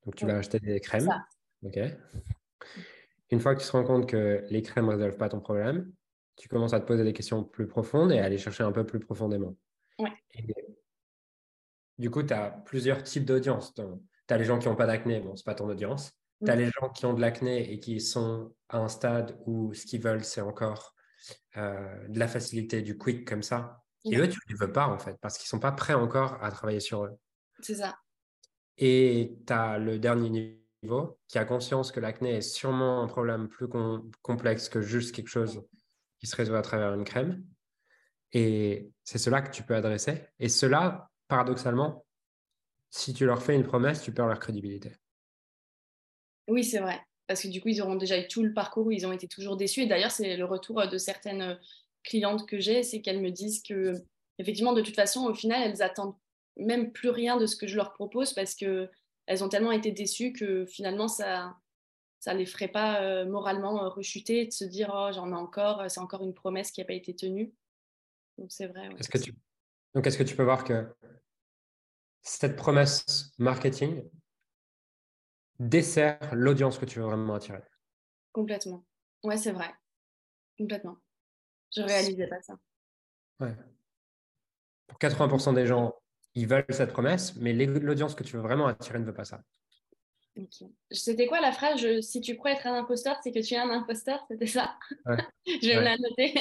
Donc, 0.06 0.16
tu 0.16 0.26
vas 0.26 0.40
acheter 0.40 0.60
des 0.60 0.82
crèmes. 0.82 1.10
OK? 1.64 1.80
Une 3.32 3.40
fois 3.40 3.56
que 3.56 3.62
tu 3.62 3.68
te 3.68 3.72
rends 3.72 3.86
compte 3.86 4.10
que 4.10 4.44
les 4.50 4.62
crèmes 4.62 4.88
ne 4.88 4.92
résolvent 4.92 5.18
pas 5.18 5.30
ton 5.30 5.40
problème, 5.40 5.90
tu 6.36 6.50
commences 6.50 6.74
à 6.74 6.80
te 6.80 6.86
poser 6.86 7.04
des 7.04 7.14
questions 7.14 7.44
plus 7.44 7.68
profondes 7.68 8.12
et 8.12 8.20
à 8.20 8.26
aller 8.26 8.38
chercher 8.38 8.64
un 8.64 8.72
peu 8.72 8.86
plus 8.86 9.00
profondément. 9.00 9.56
du 11.98 12.10
coup, 12.10 12.24
tu 12.24 12.34
as 12.34 12.52
plusieurs 12.66 13.04
types 13.04 13.26
d'audience. 13.26 13.74
Tu 13.74 13.82
as 14.34 14.38
les 14.38 14.46
gens 14.46 14.60
qui 14.60 14.68
n'ont 14.68 14.76
pas 14.76 14.88
d'acné, 14.88 15.20
bon, 15.20 15.36
ce 15.36 15.42
n'est 15.42 15.46
pas 15.46 15.56
ton 15.56 15.70
audience. 15.70 16.12
Tu 16.44 16.52
as 16.52 16.56
les 16.56 16.70
gens 16.70 16.90
qui 16.90 17.06
ont 17.06 17.14
de 17.14 17.22
l'acné 17.22 17.72
et 17.72 17.80
qui 17.80 18.02
sont 18.02 18.54
à 18.70 18.80
un 18.80 18.90
stade 18.90 19.38
où 19.46 19.74
ce 19.74 19.86
qu'ils 19.86 20.02
veulent, 20.02 20.24
c'est 20.24 20.42
encore 20.42 20.94
euh, 21.58 22.08
de 22.08 22.20
la 22.20 22.28
facilité, 22.28 22.82
du 22.82 22.98
quick 22.98 23.28
comme 23.28 23.44
ça. 23.44 23.82
Et 24.04 24.18
eux, 24.18 24.28
tu 24.28 24.38
ne 24.48 24.54
les 24.54 24.60
veux 24.60 24.72
pas 24.72 24.88
en 24.88 25.00
fait, 25.00 25.18
parce 25.22 25.38
qu'ils 25.38 25.46
ne 25.46 25.50
sont 25.50 25.60
pas 25.60 25.72
prêts 25.72 25.96
encore 25.96 26.38
à 26.44 26.52
travailler 26.52 26.80
sur 26.80 27.06
eux. 27.06 27.18
C'est 27.62 27.76
ça. 27.76 27.98
Et 28.78 29.38
tu 29.48 29.54
as 29.54 29.80
le 29.80 29.98
dernier 29.98 30.60
niveau 30.84 31.18
qui 31.28 31.40
a 31.40 31.46
conscience 31.46 31.92
que 31.92 32.00
l'acné 32.00 32.36
est 32.36 32.42
sûrement 32.42 33.02
un 33.02 33.08
problème 33.08 33.48
plus 33.48 33.68
complexe 34.22 34.70
que 34.70 34.82
juste 34.82 35.16
quelque 35.16 35.30
chose 35.30 35.66
se 36.26 36.36
résout 36.36 36.56
à 36.56 36.62
travers 36.62 36.94
une 36.94 37.04
crème. 37.04 37.44
Et 38.34 38.90
c'est 39.04 39.18
cela 39.18 39.42
que 39.42 39.52
tu 39.52 39.64
peux 39.64 39.76
adresser. 39.76 40.24
Et 40.40 40.50
cela, 40.50 41.10
paradoxalement, 41.28 42.06
si 42.90 43.14
tu 43.14 43.26
leur 43.26 43.42
fais 43.42 43.56
une 43.56 43.64
promesse, 43.64 44.02
tu 44.02 44.14
perds 44.14 44.28
leur 44.28 44.40
crédibilité. 44.40 44.92
Oui, 46.48 46.64
c'est 46.64 46.80
vrai. 46.80 47.00
Parce 47.28 47.42
que 47.42 47.48
du 47.48 47.62
coup, 47.62 47.70
ils 47.70 47.82
auront 47.82 47.96
déjà 47.96 48.20
eu 48.20 48.28
tout 48.28 48.44
le 48.44 48.54
parcours 48.54 48.88
où 48.88 48.92
ils 48.92 49.08
ont 49.08 49.12
été 49.12 49.28
toujours 49.28 49.58
déçus. 49.58 49.82
Et 49.82 49.88
d'ailleurs, 49.88 50.12
c'est 50.12 50.38
le 50.38 50.46
retour 50.46 50.88
de 50.88 50.98
certaines 50.98 51.60
clientes 52.04 52.48
que 52.48 52.60
j'ai, 52.60 52.84
c'est 52.84 53.02
qu'elles 53.02 53.22
me 53.22 53.32
disent 53.32 53.64
que, 53.64 53.94
effectivement, 54.38 54.74
de 54.74 54.82
toute 54.82 54.96
façon, 54.96 55.26
au 55.26 55.34
final, 55.34 55.62
elles 55.64 55.82
attendent 55.82 56.16
même 56.58 56.92
plus 56.92 57.10
rien 57.10 57.38
de 57.38 57.46
ce 57.46 57.56
que 57.56 57.68
je 57.68 57.76
leur 57.76 57.94
propose 57.94 58.34
parce 58.34 58.56
que 58.56 58.90
elles 59.28 59.44
ont 59.44 59.50
tellement 59.50 59.72
été 59.72 59.92
déçues 59.92 60.34
que 60.34 60.66
finalement 60.66 61.08
ça 61.08 61.58
ça 62.26 62.34
les 62.34 62.48
ferait 62.48 62.70
pas 62.70 63.04
euh, 63.04 63.24
moralement 63.28 63.84
euh, 63.84 63.90
rechuter 63.90 64.48
de 64.48 64.52
se 64.52 64.66
dire 64.66 64.92
oh 64.92 65.12
j'en 65.14 65.30
ai 65.30 65.36
encore 65.36 65.84
c'est 65.92 66.00
encore 66.00 66.24
une 66.24 66.34
promesse 66.34 66.72
qui 66.72 66.82
n'a 66.82 66.86
pas 66.86 66.94
été 66.94 67.16
tenue. 67.16 67.54
Donc 68.40 68.52
c'est 68.52 68.66
vrai 68.66 68.90
est-ce 68.98 69.10
que 69.10 69.20
tu 69.20 69.36
donc 69.94 70.08
est-ce 70.08 70.18
que 70.18 70.24
tu 70.24 70.36
peux 70.36 70.44
voir 70.44 70.64
que 70.64 70.92
cette 72.24 72.56
promesse 72.56 73.32
marketing 73.38 74.10
dessert 75.60 76.34
l'audience 76.34 76.80
que 76.80 76.86
tu 76.86 76.98
veux 76.98 77.06
vraiment 77.06 77.36
attirer? 77.36 77.62
Complètement. 78.32 78.84
Ouais 79.24 79.38
c'est 79.38 79.52
vrai. 79.52 79.72
Complètement. 80.58 80.98
Je 81.78 81.84
réalisais 81.84 82.26
pas 82.26 82.42
ça. 82.42 82.58
Ouais. 83.40 83.56
Pour 84.88 84.98
80% 84.98 85.54
des 85.54 85.68
gens 85.68 85.94
ils 86.34 86.48
veulent 86.48 86.66
cette 86.70 86.92
promesse, 86.92 87.36
mais 87.36 87.54
l'audience 87.54 88.16
que 88.16 88.24
tu 88.24 88.36
veux 88.36 88.42
vraiment 88.42 88.66
attirer 88.66 88.98
ne 88.98 89.06
veut 89.06 89.14
pas 89.14 89.26
ça. 89.26 89.44
C'était 90.92 91.28
quoi 91.28 91.40
la 91.42 91.52
phrase 91.52 92.02
Si 92.02 92.22
tu 92.22 92.36
crois 92.36 92.52
être 92.52 92.68
un 92.68 92.76
imposteur, 92.76 93.18
c'est 93.24 93.32
que 93.32 93.40
tu 93.40 93.54
es 93.54 93.58
un 93.58 93.70
imposteur 93.70 94.26
C'était 94.30 94.48
ça? 94.48 94.78
Je 95.46 95.68
vais 95.68 95.78
me 95.78 95.82
la 95.82 95.98
noter. 95.98 96.34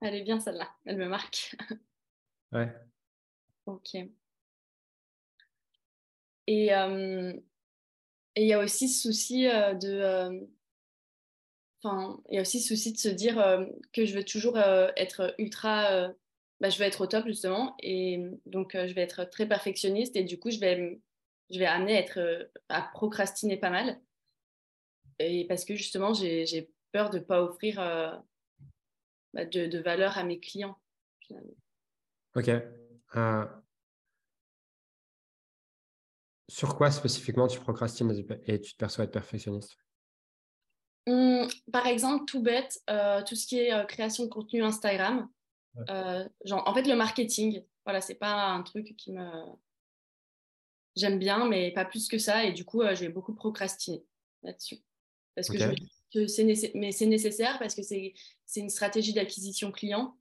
Elle 0.00 0.16
est 0.16 0.22
bien 0.22 0.38
celle-là, 0.38 0.70
elle 0.84 0.98
me 0.98 1.08
marque. 1.08 1.56
Ouais. 2.52 2.70
Ok. 3.66 3.96
Et 6.46 6.74
euh, 6.74 7.32
il 8.36 8.46
y 8.46 8.52
a 8.52 8.58
aussi 8.58 8.88
ce 8.88 9.08
souci 9.08 9.48
euh, 9.48 9.74
de, 9.74 9.88
euh, 9.88 10.44
il 12.28 12.34
y 12.34 12.38
a 12.38 12.42
aussi 12.42 12.60
ce 12.60 12.68
souci 12.68 12.92
de 12.92 12.98
se 12.98 13.08
dire 13.08 13.36
que 13.92 14.04
je 14.04 14.14
veux 14.14 14.24
toujours 14.24 14.58
être 14.58 15.34
ultra. 15.38 16.10
Bah, 16.60 16.70
je 16.70 16.78
veux 16.78 16.84
être 16.84 17.00
au 17.00 17.06
top, 17.06 17.26
justement. 17.26 17.76
Et 17.80 18.20
donc, 18.46 18.72
je 18.74 18.94
vais 18.94 19.02
être 19.02 19.24
très 19.24 19.46
perfectionniste. 19.46 20.16
Et 20.16 20.24
du 20.24 20.38
coup, 20.38 20.50
je 20.50 20.60
vais, 20.60 21.00
je 21.50 21.58
vais 21.58 21.66
amener 21.66 21.96
à, 21.96 22.00
être, 22.00 22.50
à 22.68 22.82
procrastiner 22.82 23.56
pas 23.56 23.70
mal. 23.70 24.00
Et 25.18 25.46
parce 25.46 25.64
que, 25.64 25.74
justement, 25.74 26.14
j'ai 26.14 26.70
peur 26.92 27.10
de 27.10 27.18
ne 27.18 27.24
pas 27.24 27.42
offrir 27.42 27.76
bah, 29.32 29.44
de, 29.44 29.66
de, 29.66 29.78
valeur 29.78 30.16
à 30.16 30.24
mes 30.24 30.40
clients, 30.40 30.78
finalement. 31.20 31.56
Ok. 32.36 32.50
Sur 36.48 36.76
quoi 36.76 36.90
spécifiquement 36.90 37.48
tu 37.48 37.58
procrastines 37.58 38.12
et 38.46 38.60
tu 38.60 38.74
te 38.74 38.78
perçois 38.78 39.04
être 39.04 39.12
perfectionniste? 39.12 39.76
Mmh, 41.06 41.46
par 41.72 41.86
exemple, 41.86 42.24
tout 42.26 42.42
bête, 42.42 42.80
tout 43.26 43.34
ce 43.34 43.46
qui 43.46 43.58
est 43.58 43.86
création 43.86 44.24
de 44.24 44.30
contenu 44.30 44.62
Instagram. 44.62 45.28
Euh, 45.88 46.28
genre, 46.44 46.66
en 46.68 46.74
fait, 46.74 46.86
le 46.86 46.96
marketing, 46.96 47.64
voilà, 47.84 48.00
c'est 48.00 48.14
pas 48.14 48.46
un 48.50 48.62
truc 48.62 48.94
qui 48.96 49.12
me. 49.12 49.28
J'aime 50.96 51.18
bien, 51.18 51.48
mais 51.48 51.72
pas 51.72 51.84
plus 51.84 52.08
que 52.08 52.18
ça. 52.18 52.44
Et 52.44 52.52
du 52.52 52.64
coup, 52.64 52.82
je 52.82 53.00
vais 53.00 53.08
beaucoup 53.08 53.34
procrastiner 53.34 54.04
là-dessus. 54.42 54.78
Parce 55.34 55.48
que, 55.48 55.74
que 56.12 56.26
c'est 56.28 56.72
mais 56.74 56.92
c'est 56.92 57.06
nécessaire 57.06 57.58
parce 57.58 57.74
que 57.74 57.82
c'est 57.82 58.14
une 58.54 58.70
stratégie 58.70 59.12
d'acquisition 59.12 59.72
client. 59.72 60.16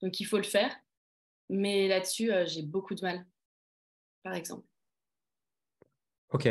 Donc, 0.00 0.18
il 0.20 0.24
faut 0.24 0.38
le 0.38 0.44
faire. 0.44 0.74
Mais 1.50 1.88
là-dessus, 1.88 2.30
j'ai 2.46 2.62
beaucoup 2.62 2.94
de 2.94 3.02
mal, 3.02 3.26
par 4.22 4.34
exemple. 4.34 4.66
Ok. 6.30 6.48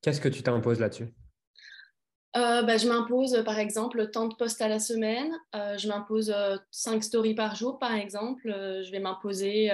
Qu'est-ce 0.00 0.20
que 0.20 0.28
tu 0.28 0.42
t'imposes 0.42 0.80
là-dessus? 0.80 1.12
Euh, 2.36 2.62
bah, 2.62 2.76
je 2.76 2.88
m'impose 2.88 3.42
par 3.44 3.58
exemple 3.58 4.10
tant 4.10 4.28
de 4.28 4.34
posts 4.34 4.60
à 4.60 4.68
la 4.68 4.78
semaine, 4.78 5.32
euh, 5.54 5.76
je 5.78 5.88
m'impose 5.88 6.34
5 6.70 6.96
euh, 6.96 7.00
stories 7.00 7.34
par 7.34 7.56
jour 7.56 7.78
par 7.78 7.94
exemple, 7.94 8.42
je 8.46 8.90
vais 8.90 9.00
m'imposer 9.00 9.70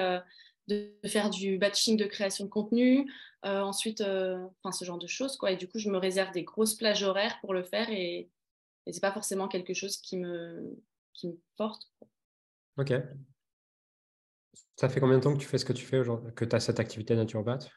de 0.68 0.92
faire 1.06 1.28
du 1.28 1.58
batching 1.58 1.96
de 1.96 2.04
création 2.04 2.44
de 2.44 2.50
contenu, 2.50 3.10
ensuite 3.42 4.00
enfin 4.00 4.72
ce 4.72 4.84
genre 4.84 4.98
de 4.98 5.06
choses 5.06 5.36
quoi 5.36 5.50
et 5.50 5.56
du 5.56 5.68
coup 5.68 5.78
je 5.78 5.90
me 5.90 5.98
réserve 5.98 6.32
des 6.32 6.44
grosses 6.44 6.74
plages 6.74 7.02
horaires 7.02 7.38
pour 7.40 7.52
le 7.52 7.64
faire 7.64 7.90
et, 7.90 8.30
et 8.86 8.92
c'est 8.92 9.00
pas 9.00 9.12
forcément 9.12 9.48
quelque 9.48 9.74
chose 9.74 9.96
qui 9.96 10.16
me 10.16 10.78
qui 11.12 11.28
me 11.28 11.38
porte. 11.56 11.90
Ok. 12.78 12.92
Ça 14.76 14.88
fait 14.88 15.00
combien 15.00 15.18
de 15.18 15.22
temps 15.22 15.34
que 15.34 15.40
tu 15.40 15.46
fais 15.46 15.58
ce 15.58 15.64
que 15.64 15.72
tu 15.72 15.84
fais 15.84 15.98
aujourd'hui, 15.98 16.32
que 16.34 16.44
tu 16.44 16.56
as 16.56 16.60
cette 16.60 16.80
activité 16.80 17.14
naturopathe? 17.14 17.70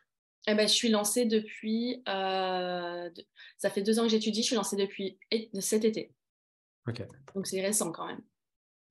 Eh 0.48 0.56
ben, 0.56 0.68
Je 0.68 0.74
suis 0.74 0.90
lancée 0.90 1.26
depuis... 1.26 2.04
Euh, 2.08 3.10
ça 3.58 3.70
fait 3.70 3.82
deux 3.82 4.00
ans 4.00 4.04
que 4.04 4.10
j'étudie, 4.10 4.42
je 4.42 4.48
suis 4.48 4.56
lancée 4.56 4.76
depuis 4.76 5.18
cet 5.60 5.86
été. 5.86 6.14
Donc 7.34 7.48
c'est 7.48 7.62
récent 7.62 7.92
quand 7.92 8.08
même. 8.08 8.22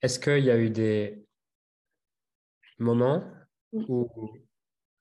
Est-ce 0.02 0.18
qu'il 0.18 0.44
y 0.44 0.50
a 0.50 0.58
eu 0.58 0.70
des 0.70 1.24
moments 2.78 3.24
où... 3.72 4.08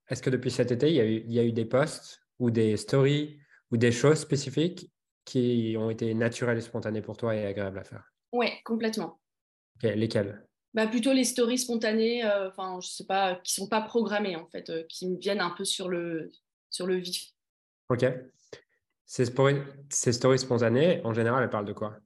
Est-ce 0.10 0.22
que 0.22 0.30
depuis 0.30 0.52
cet 0.52 0.72
été, 0.72 0.90
il 0.90 0.96
y, 0.96 1.00
a 1.00 1.06
eu, 1.06 1.24
il 1.26 1.34
y 1.34 1.40
a 1.40 1.44
eu 1.44 1.54
des 1.54 1.66
posts 1.66 2.22
ou 2.38 2.52
des 2.52 2.78
stories 2.78 3.40
ou 3.72 3.78
des 3.78 3.92
choses 3.92 4.20
spécifiques 4.20 4.92
qui 5.26 5.76
ont 5.80 5.90
été 5.90 6.14
naturelles 6.14 6.58
et 6.58 6.62
spontanées 6.62 7.02
pour 7.02 7.18
toi 7.18 7.36
et 7.36 7.46
agréables 7.46 7.80
à 7.80 7.84
faire? 7.84 8.14
Oui, 8.34 8.48
complètement. 8.64 9.20
lesquelles? 9.82 10.46
Bah, 10.74 10.88
plutôt 10.88 11.14
les 11.14 11.24
stories 11.24 11.60
spontanées, 11.60 12.26
euh, 12.26 12.50
enfin, 12.50 12.80
je 12.82 12.88
sais 12.88 13.06
pas, 13.06 13.36
qui 13.36 13.54
sont 13.54 13.68
pas 13.68 13.82
programmées 13.82 14.36
en 14.36 14.48
fait, 14.48 14.70
euh, 14.70 14.84
qui 14.90 15.08
me 15.08 15.18
viennent 15.18 15.42
un 15.42 15.52
peu 15.52 15.66
sur 15.66 15.88
le, 15.88 16.32
sur 16.70 16.88
le 16.88 16.96
vif. 16.96 17.32
Ok. 17.90 18.06
Ces, 19.06 19.26
stories 19.26 20.40
spontanées, 20.40 21.02
en 21.04 21.14
général, 21.14 21.44
elles 21.44 21.50
parlent 21.50 21.68
de 21.68 21.74
quoi? 21.74 21.98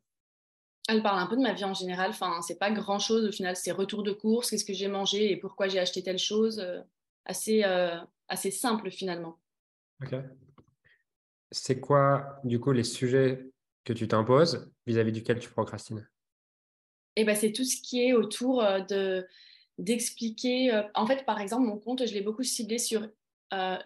Elles 0.90 1.02
parlent 1.02 1.20
un 1.20 1.28
peu 1.28 1.38
de 1.38 1.42
ma 1.42 1.54
vie 1.54 1.64
en 1.64 1.74
général. 1.74 2.10
Enfin, 2.10 2.42
c'est 2.42 2.60
pas 2.60 2.72
grand 2.72 3.00
chose 3.00 3.26
au 3.26 3.32
final. 3.32 3.56
C'est 3.56 3.72
retour 3.72 4.04
de 4.04 4.12
course, 4.12 4.50
qu'est-ce 4.50 4.66
que 4.66 4.74
j'ai 4.74 4.88
mangé 4.88 5.32
et 5.32 5.38
pourquoi 5.38 5.68
j'ai 5.70 5.80
acheté 5.80 6.04
telle 6.04 6.20
chose. 6.20 6.60
Euh, 6.60 6.82
assez, 7.26 7.64
assez 8.30 8.52
simple 8.52 8.90
finalement. 8.90 9.38
Ok. 10.02 10.16
C'est 11.52 11.80
quoi, 11.80 12.40
du 12.46 12.60
coup, 12.60 12.72
les 12.72 12.84
sujets 12.84 13.50
que 13.84 13.92
tu 13.92 14.08
t'imposes 14.08 14.70
vis-à-vis 14.86 15.12
duquel 15.12 15.40
tu 15.40 15.50
procrastines? 15.50 16.08
Eh 17.18 17.26
ben, 17.26 17.36
c'est 17.36 17.52
tout 17.52 17.64
ce 17.64 17.82
qui 17.82 18.04
est 18.04 18.14
autour 18.14 18.64
de 18.90 19.26
d'expliquer. 19.78 20.72
en 20.96 21.06
fait, 21.06 21.24
par 21.26 21.40
exemple, 21.40 21.68
mon 21.68 21.78
compte, 21.78 22.06
je 22.08 22.14
l'ai 22.14 22.22
beaucoup 22.22 22.44
ciblé 22.44 22.78
sur 22.80 23.08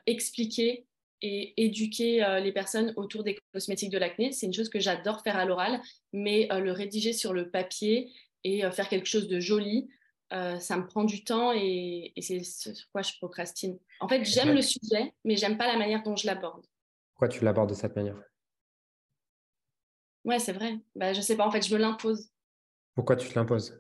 expliquer 0.06 0.86
et 1.22 1.54
éduquer 1.64 2.26
les 2.42 2.52
personnes 2.52 2.94
autour 2.96 3.24
des 3.24 3.38
cosmétiques 3.54 3.90
de 3.90 3.98
l'acné. 3.98 4.32
C'est 4.32 4.46
une 4.46 4.54
chose 4.54 4.70
que 4.70 4.80
j'adore 4.80 5.22
faire 5.22 5.38
à 5.38 5.46
l'oral, 5.46 5.82
mais 6.14 6.48
le 6.50 6.72
rédiger 6.72 7.14
sur 7.14 7.34
le 7.34 7.50
papier 7.50 8.12
et 8.44 8.62
faire 8.72 8.88
quelque 8.88 9.06
chose 9.06 9.28
de 9.28 9.40
joli, 9.40 9.90
ça 10.32 10.78
me 10.78 10.86
prend 10.88 11.04
du 11.04 11.24
temps 11.24 11.52
et, 11.54 12.14
c'est 12.22 12.44
sur 12.44 12.74
quoi 12.92 13.02
je 13.02 13.14
procrastine. 13.18 13.78
En 14.00 14.08
fait, 14.08 14.24
j'aime 14.24 14.54
le 14.54 14.62
sujet, 14.62 15.14
mais 15.26 15.36
j'aime 15.36 15.58
pas 15.58 15.68
la 15.68 15.78
manière 15.78 16.04
dont 16.04 16.16
je 16.16 16.26
l'aborde. 16.26 16.66
Pourquoi 17.14 17.28
tu 17.28 17.44
l'abordes 17.44 17.70
de 17.70 17.76
cette 17.76 17.96
manière? 17.96 18.18
Ouais, 20.24 20.40
c'est 20.40 20.54
vrai. 20.54 20.78
Bah, 20.96 21.14
je 21.14 21.22
sais 21.22 21.36
pas, 21.36 21.46
en 21.46 21.52
fait, 21.52 21.62
je 21.68 21.74
me 21.74 21.80
l'impose. 21.80 22.30
Pourquoi 22.96 23.16
tu 23.16 23.30
te 23.30 23.36
l'imposes? 23.36 23.80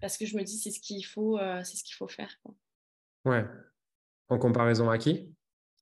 Parce 0.00 0.16
que 0.16 0.26
je 0.26 0.36
me 0.36 0.42
dis 0.42 0.58
c'est 0.58 0.70
ce 0.70 0.80
qu'il 0.80 1.04
faut, 1.04 1.38
euh, 1.38 1.62
c'est 1.64 1.76
ce 1.76 1.84
qu'il 1.84 1.94
faut 1.94 2.08
faire. 2.08 2.38
Quoi. 2.42 2.54
Ouais. 3.24 3.44
En 4.28 4.38
comparaison 4.38 4.90
à 4.90 4.98
qui? 4.98 5.32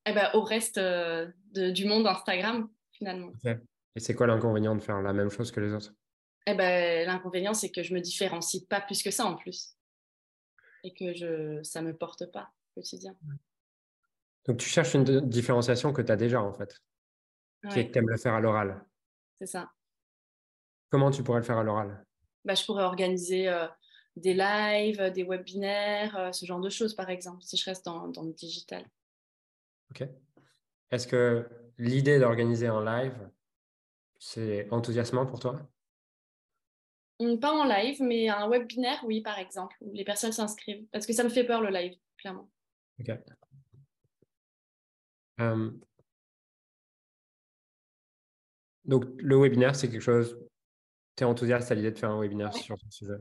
Eh 0.06 0.12
ben, 0.12 0.30
Au 0.35 0.42
reste 0.42 0.78
euh, 0.78 1.30
du 1.52 1.87
monde 1.87 2.06
Instagram, 2.06 2.68
finalement. 2.92 3.32
Et 3.44 4.00
c'est 4.00 4.14
quoi 4.14 4.26
l'inconvénient 4.26 4.75
de 4.75 4.80
faire 4.80 5.00
la 5.00 5.12
même 5.12 5.30
chose 5.30 5.50
que 5.50 5.61
les 5.61 5.73
autres? 5.73 5.92
Eh 6.47 6.54
ben, 6.54 7.06
L'inconvénient, 7.06 7.54
c'est 7.54 7.70
que 7.70 7.82
je 7.82 7.94
me 7.94 8.00
différencie 8.00 8.64
pas 8.64 8.80
plus 8.80 9.02
que 9.02 9.11
ça 9.11 9.25
en 9.25 9.37
plus. 9.37 9.76
Et 10.85 10.94
que 10.94 11.12
je, 11.12 11.62
ça 11.62 11.82
me 11.82 11.97
porte 11.97 12.30
pas 12.30 12.52
au 12.70 12.80
quotidien. 12.80 13.14
Donc 14.47 14.56
tu 14.56 14.68
cherches 14.68 14.94
une 14.94 15.28
différenciation 15.28 15.92
que 15.92 16.02
tu 16.02 16.11
as 16.11 16.16
déjà 16.16 16.42
en 16.42 16.52
fait. 16.52 16.80
Qui 17.70 17.80
est 17.80 17.88
que 17.88 17.92
tu 17.92 17.99
aimes 17.99 18.09
le 18.09 18.16
faire 18.16 18.35
à 18.35 18.40
l'oral. 18.40 18.82
C'est 19.38 19.47
ça. 19.47 19.70
Comment 20.88 21.11
tu 21.11 21.23
pourrais 21.23 21.40
le 21.40 21.44
faire 21.44 21.59
à 21.59 21.62
l'oral? 21.62 22.04
Bah, 22.44 22.54
je 22.54 22.64
pourrais 22.64 22.85
organiser 22.85 23.49
euh, 23.49 23.66
des 24.16 24.35
lives, 24.35 25.00
des 25.12 25.25
webinaires, 25.25 26.16
euh, 26.16 26.32
ce 26.32 26.44
genre 26.47 26.61
de 26.61 26.70
choses, 26.70 26.94
par 26.94 27.11
exemple, 27.11 27.42
si 27.42 27.56
je 27.56 27.64
reste 27.64 27.85
dans, 27.85 28.09
dans 28.09 28.23
le 28.23 28.32
digital. 28.32 28.85
OK. 29.90 30.09
Est-ce 30.90 31.06
que 31.06 31.49
l'idée 31.78 32.18
d'organiser 32.18 32.66
un 32.66 32.85
live, 32.85 33.30
c'est 34.18 34.68
enthousiasmant 34.70 35.26
pour 35.26 35.40
toi? 35.40 35.61
Mmh, 37.20 37.38
Pas 37.38 37.52
en 37.52 37.64
live, 37.64 38.02
mais 38.02 38.28
un 38.28 38.49
webinaire, 38.49 39.00
oui, 39.04 39.21
par 39.21 39.38
exemple, 39.38 39.76
où 39.80 39.93
les 39.93 40.04
personnes 40.04 40.32
s'inscrivent. 40.32 40.86
Parce 40.93 41.06
que 41.06 41.12
ça 41.12 41.25
me 41.25 41.28
fait 41.28 41.45
peur, 41.45 41.60
le 41.60 41.71
live, 41.71 41.95
clairement. 42.19 42.50
OK. 42.99 43.10
Donc, 48.84 49.04
le 49.19 49.36
webinaire, 49.36 49.76
c'est 49.76 49.88
quelque 49.91 50.00
chose 50.00 50.36
tu 51.21 51.25
es 51.25 51.26
enthousiaste 51.26 51.71
à 51.71 51.75
l'idée 51.75 51.91
de 51.91 51.99
faire 51.99 52.11
un 52.11 52.19
webinaire 52.19 52.54
sur 52.54 52.78
ce 52.78 52.91
sujet 52.91 53.19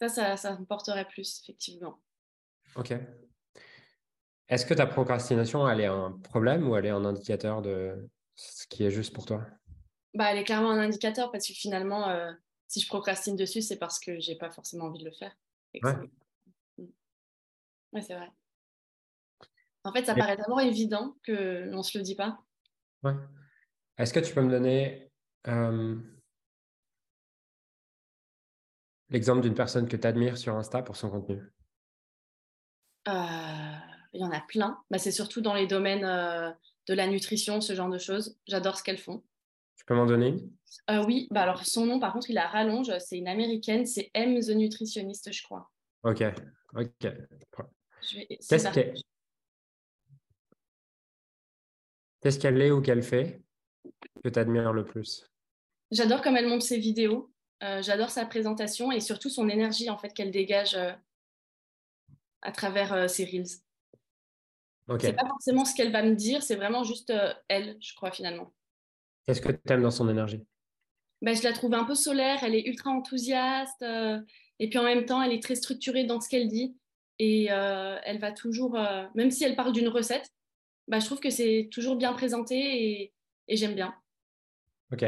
Ça, 0.00 0.08
ça, 0.08 0.36
ça 0.38 0.58
me 0.58 0.64
porterait 0.64 1.06
plus, 1.06 1.42
effectivement. 1.42 2.00
Ok. 2.74 2.94
Est-ce 4.48 4.64
que 4.64 4.72
ta 4.72 4.86
procrastination, 4.86 5.68
elle 5.68 5.80
est 5.80 5.86
un 5.86 6.12
problème 6.24 6.68
ou 6.68 6.76
elle 6.76 6.86
est 6.86 6.90
un 6.90 7.04
indicateur 7.04 7.60
de 7.60 8.08
ce 8.34 8.66
qui 8.66 8.84
est 8.84 8.90
juste 8.90 9.12
pour 9.12 9.26
toi? 9.26 9.44
Bah, 10.14 10.32
Elle 10.32 10.38
est 10.38 10.44
clairement 10.44 10.70
un 10.70 10.78
indicateur 10.78 11.30
parce 11.30 11.46
que 11.46 11.52
finalement, 11.52 12.08
euh, 12.08 12.32
si 12.66 12.80
je 12.80 12.88
procrastine 12.88 13.36
dessus, 13.36 13.60
c'est 13.60 13.78
parce 13.78 14.00
que 14.00 14.18
j'ai 14.18 14.36
pas 14.36 14.50
forcément 14.50 14.86
envie 14.86 15.00
de 15.00 15.04
le 15.04 15.14
faire. 15.14 15.36
Ouais, 15.82 16.88
ouais 17.92 18.00
c'est 18.00 18.14
vrai. 18.14 18.30
En 19.84 19.92
fait, 19.92 20.04
ça 20.06 20.14
paraît 20.14 20.36
tellement 20.36 20.60
évident 20.60 21.16
qu'on 21.26 21.32
ne 21.32 21.82
se 21.82 21.98
le 21.98 22.04
dit 22.04 22.14
pas. 22.14 22.38
Ouais. 23.02 23.14
Est-ce 23.98 24.14
que 24.14 24.20
tu 24.20 24.32
peux 24.32 24.42
me 24.42 24.50
donner 24.50 25.10
euh, 25.48 25.96
l'exemple 29.12 29.42
d'une 29.42 29.54
personne 29.54 29.86
que 29.86 29.96
tu 29.96 30.06
admires 30.06 30.38
sur 30.38 30.56
Insta 30.56 30.82
pour 30.82 30.96
son 30.96 31.10
contenu? 31.10 31.40
Euh, 33.08 33.12
Il 34.14 34.20
y 34.20 34.24
en 34.24 34.30
a 34.32 34.40
plein. 34.40 34.82
Bah, 34.90 34.98
c'est 34.98 35.12
surtout 35.12 35.40
dans 35.40 35.54
les 35.54 35.66
domaines 35.66 36.04
euh, 36.04 36.50
de 36.88 36.94
la 36.94 37.06
nutrition, 37.06 37.60
ce 37.60 37.74
genre 37.74 37.90
de 37.90 37.98
choses. 37.98 38.38
J'adore 38.46 38.76
ce 38.76 38.82
qu'elles 38.82 38.98
font. 38.98 39.22
Tu 39.76 39.84
peux 39.84 39.94
m'en 39.94 40.06
donner 40.06 40.36
euh, 40.90 41.04
Oui, 41.04 41.28
bah, 41.30 41.42
alors 41.42 41.64
son 41.64 41.86
nom, 41.86 42.00
par 42.00 42.12
contre, 42.12 42.30
il 42.30 42.38
a 42.38 42.46
rallonge. 42.46 42.90
C'est 42.98 43.18
une 43.18 43.28
américaine. 43.28 43.86
C'est 43.86 44.10
M 44.14 44.40
The 44.40 44.50
Nutritionniste, 44.50 45.32
je 45.32 45.42
crois. 45.42 45.70
Ok. 46.04 46.24
Ok. 46.74 47.06
Qu'est-ce 52.20 52.38
qu'elle 52.38 52.62
est 52.62 52.70
ou 52.70 52.80
qu'elle 52.80 53.02
fait 53.02 53.42
que 54.22 54.28
tu 54.28 54.38
admires 54.38 54.72
le 54.72 54.84
plus? 54.84 55.26
J'adore 55.90 56.22
comme 56.22 56.36
elle 56.36 56.48
monte 56.48 56.62
ses 56.62 56.78
vidéos. 56.78 57.31
Euh, 57.62 57.80
j'adore 57.80 58.10
sa 58.10 58.26
présentation 58.26 58.90
et 58.90 59.00
surtout 59.00 59.28
son 59.28 59.48
énergie 59.48 59.88
en 59.88 59.96
fait 59.96 60.12
qu'elle 60.12 60.32
dégage 60.32 60.74
euh, 60.74 60.92
à 62.40 62.50
travers 62.50 62.92
euh, 62.92 63.08
ses 63.08 63.24
reels. 63.24 63.60
Okay. 64.88 65.08
C'est 65.08 65.12
pas 65.12 65.28
forcément 65.28 65.64
ce 65.64 65.74
qu'elle 65.74 65.92
va 65.92 66.02
me 66.02 66.16
dire, 66.16 66.42
c'est 66.42 66.56
vraiment 66.56 66.82
juste 66.82 67.12
elle, 67.46 67.76
je 67.80 67.94
crois 67.94 68.10
finalement. 68.10 68.52
Qu'est-ce 69.24 69.40
que 69.40 69.52
tu 69.52 69.72
aimes 69.72 69.82
dans 69.82 69.92
son 69.92 70.08
énergie? 70.08 70.44
Ben, 71.22 71.36
Je 71.36 71.42
la 71.44 71.52
trouve 71.52 71.72
un 71.74 71.84
peu 71.84 71.94
solaire, 71.94 72.42
elle 72.42 72.56
est 72.56 72.66
ultra 72.66 72.90
enthousiaste 72.90 73.84
et 74.58 74.68
puis 74.68 74.78
en 74.78 74.82
même 74.82 75.06
temps 75.06 75.22
elle 75.22 75.32
est 75.32 75.42
très 75.42 75.54
structurée 75.54 76.02
dans 76.02 76.20
ce 76.20 76.28
qu'elle 76.28 76.48
dit 76.48 76.76
et 77.20 77.44
elle 77.44 78.18
va 78.18 78.32
toujours, 78.32 78.76
même 79.14 79.30
si 79.30 79.44
elle 79.44 79.54
parle 79.54 79.72
d'une 79.72 79.88
recette, 79.88 80.28
ben, 80.88 80.98
je 80.98 81.06
trouve 81.06 81.20
que 81.20 81.30
c'est 81.30 81.68
toujours 81.70 81.94
bien 81.94 82.12
présenté 82.12 82.56
et, 82.56 83.12
et 83.46 83.56
j'aime 83.56 83.76
bien. 83.76 83.94
Ok. 84.92 85.04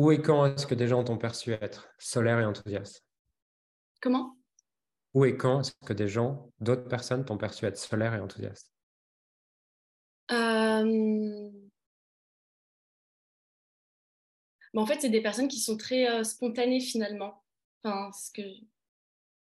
Où 0.00 0.12
et 0.12 0.22
quand 0.22 0.46
est-ce 0.46 0.66
que 0.66 0.74
des 0.74 0.88
gens 0.88 1.04
t'ont 1.04 1.18
perçu 1.18 1.52
être 1.52 1.90
solaire 1.98 2.40
et 2.40 2.46
enthousiaste? 2.46 3.04
Comment? 4.00 4.34
Où 5.12 5.26
et 5.26 5.36
quand 5.36 5.60
est-ce 5.60 5.72
que 5.84 5.92
des 5.92 6.08
gens, 6.08 6.50
d'autres 6.58 6.88
personnes 6.88 7.22
t'ont 7.26 7.36
perçu 7.36 7.66
être 7.66 7.76
solaire 7.76 8.14
et 8.14 8.18
enthousiaste? 8.18 8.72
Euh... 10.30 11.50
en 14.74 14.86
fait, 14.86 15.02
c'est 15.02 15.10
des 15.10 15.20
personnes 15.20 15.48
qui 15.48 15.60
sont 15.60 15.76
très 15.76 16.08
euh, 16.08 16.24
spontanées 16.24 16.80
finalement. 16.80 17.44
Enfin, 17.84 18.10
ce 18.12 18.30
que... 18.32 18.48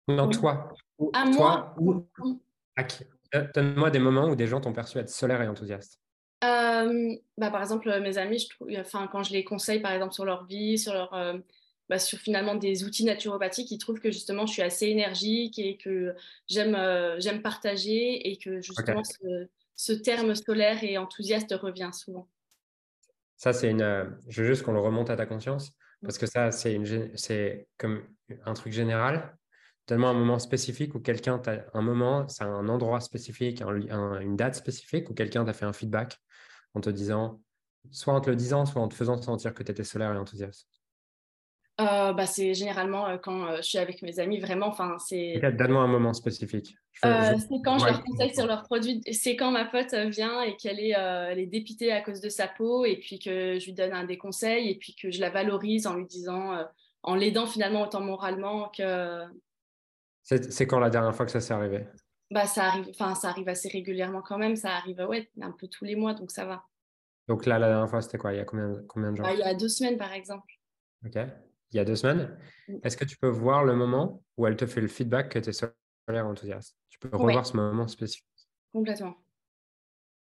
Non, 0.07 0.29
toi. 0.29 0.73
À 1.13 1.29
toi, 1.33 1.75
moi 1.81 2.07
Donne-moi 3.53 3.91
des 3.91 3.99
moments 3.99 4.29
où 4.29 4.37
des 4.37 4.47
gens 4.47 4.61
t'ont 4.61 4.73
perçu 4.73 4.99
être 4.99 5.11
solaire 5.11 5.43
et 5.43 5.49
enthousiaste. 5.49 6.01
Euh, 6.45 7.17
bah, 7.39 7.51
par 7.51 7.63
exemple, 7.63 7.89
mes 8.01 8.19
amis, 8.19 8.39
je 8.39 8.49
trouve, 8.49 8.71
enfin, 8.79 9.09
quand 9.11 9.23
je 9.23 9.33
les 9.33 9.45
conseille, 9.45 9.81
par 9.81 9.93
exemple, 9.93 10.13
sur 10.13 10.25
leur 10.25 10.45
vie, 10.45 10.79
sur, 10.79 10.93
leur, 10.93 11.15
euh, 11.15 11.39
bah, 11.89 11.99
sur 11.99 12.19
finalement 12.19 12.55
des 12.55 12.85
outils 12.85 13.05
naturopathiques, 13.05 13.71
ils 13.71 13.79
trouvent 13.79 14.01
que 14.01 14.11
justement, 14.11 14.47
je 14.47 14.53
suis 14.53 14.63
assez 14.63 14.87
énergique 14.87 15.59
et 15.59 15.77
que 15.77 16.15
j'aime 16.47 16.75
euh, 16.75 17.19
j'aime 17.19 17.43
partager 17.43 18.29
et 18.29 18.37
que 18.37 18.61
justement, 18.61 19.03
ce, 19.75 19.93
terme 19.93 20.35
solaire 20.35 20.85
et 20.85 20.99
enthousiaste 20.99 21.55
revient 21.55 21.91
souvent. 21.93 22.29
Ça, 23.37 23.53
c'est 23.53 23.71
une. 23.71 24.19
Je 24.29 24.43
veux 24.43 24.49
juste 24.49 24.63
qu'on 24.63 24.73
le 24.73 24.81
remonte 24.81 25.11
à 25.11 25.17
ta 25.17 25.27
conscience 25.27 25.73
parce 26.03 26.19
que 26.19 26.27
ça, 26.27 26.51
c'est 26.51 27.69
comme 27.79 28.03
un 28.45 28.55
truc 28.55 28.73
général. 28.73 29.37
Donne-moi 29.89 30.11
un 30.11 30.15
moment 30.15 30.39
spécifique 30.41 30.95
où 30.97 31.01
quelqu'un 31.01 31.39
t'a 31.39 31.65
un 31.73 31.83
moment, 31.83 32.27
c'est 32.27 32.43
un 32.43 32.69
endroit 32.69 33.01
spécifique, 33.01 33.63
une 33.63 34.37
date 34.37 34.57
spécifique 34.57 35.09
où 35.11 35.15
quelqu'un 35.15 35.45
t'a 35.45 35.53
fait 35.53 35.65
un 35.65 35.73
feedback 35.73 36.19
en 36.75 36.81
te 36.81 36.91
disant, 36.91 37.41
soit 37.93 38.13
en 38.13 38.21
te 38.21 38.29
le 38.29 38.37
disant, 38.37 38.67
soit 38.67 38.83
en 38.83 38.89
te 38.89 38.95
faisant 38.95 39.21
sentir 39.21 39.55
que 39.55 39.63
tu 39.63 39.71
étais 39.71 39.85
solaire 39.85 40.13
et 40.13 40.19
enthousiaste 40.19 40.69
euh, 41.81 42.13
bah, 42.13 42.27
C'est 42.27 42.53
généralement 42.55 43.07
euh, 43.07 43.17
quand 43.17 43.47
euh, 43.47 43.57
je 43.59 43.63
suis 43.63 43.79
avec 43.79 44.03
mes 44.03 44.19
amis, 44.19 44.41
vraiment. 44.41 44.67
Enfin, 44.67 44.97
c'est. 44.99 45.41
Donne-moi 45.41 45.83
un 45.83 45.89
moment 45.89 46.13
spécifique. 46.13 46.77
c'est 47.01 47.63
quand 47.65 47.79
je 47.79 47.87
leur 47.87 48.03
conseille 48.03 48.35
sur 48.35 48.47
leurs 48.47 48.65
produits. 48.65 49.01
C'est 49.13 49.37
quand 49.37 49.53
ma 49.53 49.67
pote 49.67 49.95
vient 49.95 50.43
et 50.43 50.57
qu'elle 50.57 50.81
est, 50.81 50.91
elle 50.91 51.39
est 51.39 51.47
dépitée 51.47 51.93
à 51.93 52.01
cause 52.01 52.21
de 52.21 52.29
sa 52.29 52.49
peau 52.49 52.85
et 52.85 52.97
puis 52.97 53.21
que 53.21 53.61
je 53.61 53.65
lui 53.67 53.73
donne 53.73 53.93
un 53.93 54.05
des 54.05 54.19
conseils 54.19 54.69
et 54.69 54.75
puis 54.75 54.97
que 55.01 55.13
je 55.13 55.21
la 55.21 55.31
valorise 55.31 55.87
en 55.87 55.95
lui 55.95 56.07
disant, 56.07 56.59
en 57.05 57.15
l'aidant 57.15 57.47
finalement 57.47 57.83
autant 57.83 58.01
moralement 58.01 58.69
que. 58.77 59.23
C'est 60.27 60.67
quand 60.67 60.81
la 60.81 60.91
dernière 60.91 61.15
fois 61.15 61.25
que 61.25 61.31
ça 61.31 61.41
s'est 61.41 61.55
arrivé? 61.55 61.87
Bah, 62.33 62.47
ça 62.47 62.65
arrive, 62.65 62.93
ça 62.93 63.29
arrive 63.29 63.49
assez 63.49 63.69
régulièrement 63.69 64.23
quand 64.23 64.39
même. 64.39 64.57
Ça 64.57 64.71
arrive, 64.73 64.99
ouais, 65.09 65.31
un 65.41 65.53
peu 65.53 65.69
tous 65.69 65.85
les 65.85 65.95
mois, 65.95 66.15
donc 66.15 66.33
ça 66.33 66.45
va. 66.45 66.65
Donc 67.29 67.47
là, 67.47 67.61
la 67.61 67.69
dernière 67.69 67.89
fois, 67.89 68.03
c'était 68.03 68.19
quoi? 68.19 68.33
Il 68.33 68.37
y 68.39 68.41
a 68.41 68.45
combien, 68.45 68.75
combien 68.89 69.13
de 69.13 69.17
jours? 69.17 69.27
Bah, 69.27 69.33
Il 69.35 69.39
y 69.39 69.45
a 69.45 69.55
deux 69.55 69.69
semaines, 69.69 69.97
par 69.97 70.13
exemple. 70.13 70.53
Ok. 71.05 71.17
Il 71.73 71.77
y 71.77 71.79
a 71.79 71.85
deux 71.85 71.95
semames. 71.95 72.37
Est-ce 72.83 72.97
que 72.97 73.05
tu 73.05 73.17
peux 73.17 73.29
voir 73.29 73.65
le 73.65 73.75
moment 73.75 74.23
où 74.37 74.47
elle 74.47 74.57
te 74.57 74.67
fait 74.67 74.81
le 74.81 74.89
feedback 74.89 75.31
que 75.31 75.39
tu 75.39 75.51
es 75.51 75.53
solaire 75.53 76.27
enthousiaste? 76.27 76.77
Tu 76.89 76.99
peux 76.99 77.17
revoir 77.17 77.47
ce 77.47 77.57
moment 77.57 77.87
spécifique 77.87 78.27
Complètement. 78.73 79.15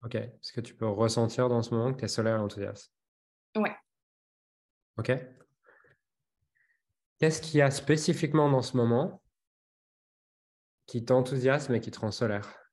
Ok. 0.04 0.16
Est-ce 0.16 0.54
que 0.54 0.62
tu 0.62 0.74
peux 0.76 0.88
ressentir 0.88 1.50
dans 1.50 1.62
ce 1.62 1.74
moment 1.74 1.94
que 1.94 2.00
tu 2.00 2.06
es 2.06 2.08
solaire 2.08 2.38
et 2.38 2.40
enthousiaste? 2.40 2.92
Ouais. 3.56 3.76
Ok. 4.98 5.12
Qu'est-ce 7.20 7.42
qu'il 7.42 7.60
y 7.60 7.62
a 7.62 7.72
spécifiquement 7.72 8.50
dans 8.50 8.62
ce 8.62 8.76
moment 8.76 9.23
qui 10.86 11.04
t'enthousiasme 11.04 11.76
et 11.76 11.80
qui 11.80 11.92
te 11.92 12.00
rend 12.00 12.12
solaire? 12.12 12.64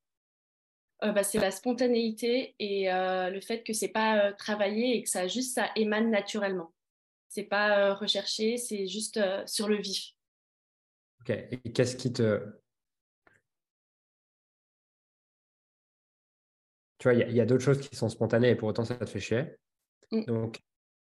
Euh, 1.02 1.12
bah, 1.12 1.22
c'est 1.22 1.38
la 1.38 1.50
spontanéité 1.50 2.54
et 2.58 2.92
euh, 2.92 3.30
le 3.30 3.40
fait 3.40 3.62
que 3.62 3.72
c'est 3.72 3.88
pas 3.88 4.26
euh, 4.26 4.32
travaillé 4.32 4.96
et 4.96 5.02
que 5.02 5.08
ça 5.08 5.26
juste 5.28 5.54
ça 5.54 5.70
émane 5.76 6.10
naturellement. 6.10 6.72
C'est 7.28 7.44
pas 7.44 7.94
recherché, 7.94 8.56
c'est 8.56 8.86
juste 8.86 9.20
sur 9.46 9.68
le 9.68 9.76
vif. 9.76 10.10
Ok. 11.20 11.30
Et 11.30 11.72
qu'est-ce 11.72 11.96
qui 11.96 12.12
te 12.12 12.42
Tu 16.98 17.08
vois, 17.08 17.14
il 17.14 17.34
y 17.34 17.40
a, 17.40 17.46
d'autres 17.46 17.64
choses 17.64 17.80
qui 17.80 17.96
sont 17.96 18.10
spontanées 18.10 18.50
et 18.50 18.54
pour 18.54 18.68
autant 18.68 18.84
ça 18.84 18.94
te 18.94 19.06
fait 19.06 19.20
chier. 19.20 19.56
Mm. 20.12 20.24
Donc, 20.24 20.60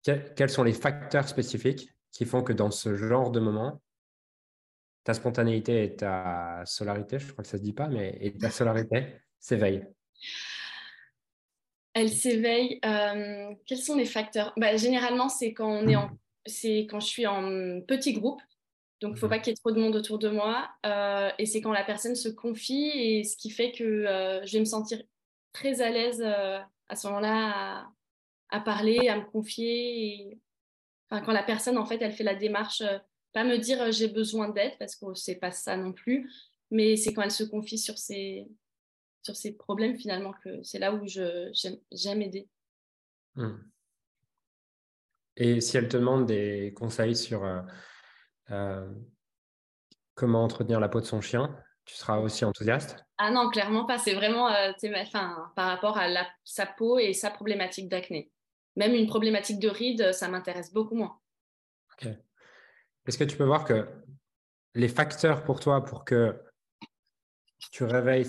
quels 0.04 0.50
sont 0.50 0.64
les 0.64 0.74
facteurs 0.74 1.28
spécifiques 1.28 1.90
qui 2.12 2.26
font 2.26 2.44
que 2.44 2.54
dans 2.54 2.70
ce 2.70 2.96
genre 2.96 3.32
de 3.32 3.40
moment, 3.40 3.82
ta 5.04 5.14
spontanéité 5.14 5.84
et 5.84 5.96
ta 5.96 6.64
solarité, 6.66 7.20
je 7.20 7.32
crois 7.32 7.44
que 7.44 7.50
ça 7.50 7.58
se 7.58 7.64
dit 7.64 7.74
pas, 7.74 7.88
mais 7.88 8.18
et 8.22 8.38
ta 8.38 8.50
solarité 8.50 9.08
s'éveille 9.40 9.86
Elle 11.94 12.10
s'éveille. 12.10 12.80
Euh, 12.86 13.54
quels 13.66 13.80
sont 13.80 13.96
les 13.96 14.06
facteurs? 14.06 14.54
Bah, 14.58 14.76
Généralement, 14.78 15.30
c'est 15.30 15.54
quand 15.54 15.70
on 15.70 15.88
est 15.88 15.96
en, 15.96 16.10
c'est 16.46 16.88
quand 16.90 17.00
je 17.00 17.08
suis 17.08 17.28
en 17.28 17.82
petit 17.82 18.14
groupe. 18.14 18.42
Donc, 19.02 19.12
il 19.12 19.14
ne 19.14 19.20
faut 19.20 19.28
mhm. 19.28 19.32
pas 19.32 19.40
qu'il 19.40 19.52
y 19.52 19.54
ait 19.54 19.56
trop 19.56 19.72
de 19.72 19.80
monde 19.80 19.96
autour 19.96 20.20
de 20.20 20.30
moi. 20.30 20.70
Euh, 20.86 21.30
et 21.40 21.46
c'est 21.46 21.62
quand 21.62 21.72
la 21.72 21.86
personne 21.86 22.16
se 22.16 22.30
confie 22.30 22.92
et 22.94 23.24
ce 23.24 23.38
qui 23.38 23.50
fait 23.50 23.72
que 23.72 23.84
euh, 23.84 24.46
je 24.46 24.54
vais 24.54 24.60
me 24.60 24.66
sentir 24.66 25.02
très 25.54 25.82
à 25.82 25.90
l'aise 25.90 26.22
à 26.22 26.96
ce 26.96 27.08
moment-là 27.08 27.88
à, 28.50 28.60
parler, 28.60 29.08
à 29.08 29.16
me 29.16 29.26
confier. 29.26 30.38
Enfin, 31.10 31.24
quand 31.24 31.32
la 31.32 31.44
personne, 31.44 31.78
en 31.78 31.86
fait, 31.86 32.02
elle 32.02 32.12
fait 32.12 32.24
la 32.24 32.36
démarche 32.36 32.84
pas 33.34 33.44
me 33.44 33.58
dire 33.58 33.82
euh, 33.82 33.92
j'ai 33.92 34.08
besoin 34.08 34.50
d'aide 34.50 34.74
parce 34.80 34.96
que 34.96 35.14
c'est 35.14 35.36
pas 35.36 35.52
ça 35.52 35.78
non 35.78 35.94
plus, 35.94 36.30
mais 36.72 36.96
c'est 36.96 37.14
quand 37.14 37.22
elle 37.22 37.32
se 37.32 37.44
confie 37.44 37.78
sur 37.78 37.98
ses, 37.98 38.48
sur 39.24 39.36
ses 39.36 39.54
problèmes 39.54 39.98
finalement 39.98 40.34
que 40.44 40.62
c'est 40.64 40.80
là 40.80 40.94
où 40.94 41.06
j'aime 41.06 42.22
aider. 42.22 42.48
Hmm. 43.36 43.58
Et 45.38 45.62
si 45.62 45.78
elle 45.78 45.88
te 45.88 45.98
demande 45.98 46.26
des 46.26 46.74
conseils 46.76 47.16
sur 47.16 47.46
euh, 47.46 47.62
euh, 48.52 48.92
comment 50.16 50.44
entretenir 50.44 50.80
la 50.80 50.90
peau 50.90 51.00
de 51.00 51.06
son 51.06 51.22
chien, 51.22 51.56
tu 51.86 51.96
seras 51.96 52.20
aussi 52.20 52.44
enthousiaste? 52.44 52.98
Ah 53.18 53.32
non, 53.32 53.50
clairement 53.50 53.86
pas. 53.86 53.98
C'est 53.98 54.14
vraiment 54.14 54.48
enfin, 54.48 55.52
par 55.56 55.68
rapport 55.70 55.98
à 55.98 56.08
la, 56.08 56.28
sa 56.44 56.66
peau 56.66 57.00
et 57.00 57.14
sa 57.14 57.32
problématique 57.32 57.88
d'acné. 57.88 58.32
Même 58.76 58.94
une 58.94 59.08
problématique 59.08 59.60
de 59.60 59.70
rides, 59.70 60.12
ça 60.12 60.28
m'intéresse 60.28 60.74
beaucoup 60.74 60.96
moins. 60.96 61.20
Ok. 61.94 62.10
Est-ce 63.10 63.18
que 63.18 63.24
tu 63.24 63.38
peux 63.38 63.44
voir 63.44 63.66
que 63.66 63.88
les 64.76 64.88
facteurs 64.88 65.44
pour 65.44 65.60
toi 65.60 65.84
pour 65.84 66.06
que 66.06 66.40
tu 67.72 67.84
réveilles 67.84 68.24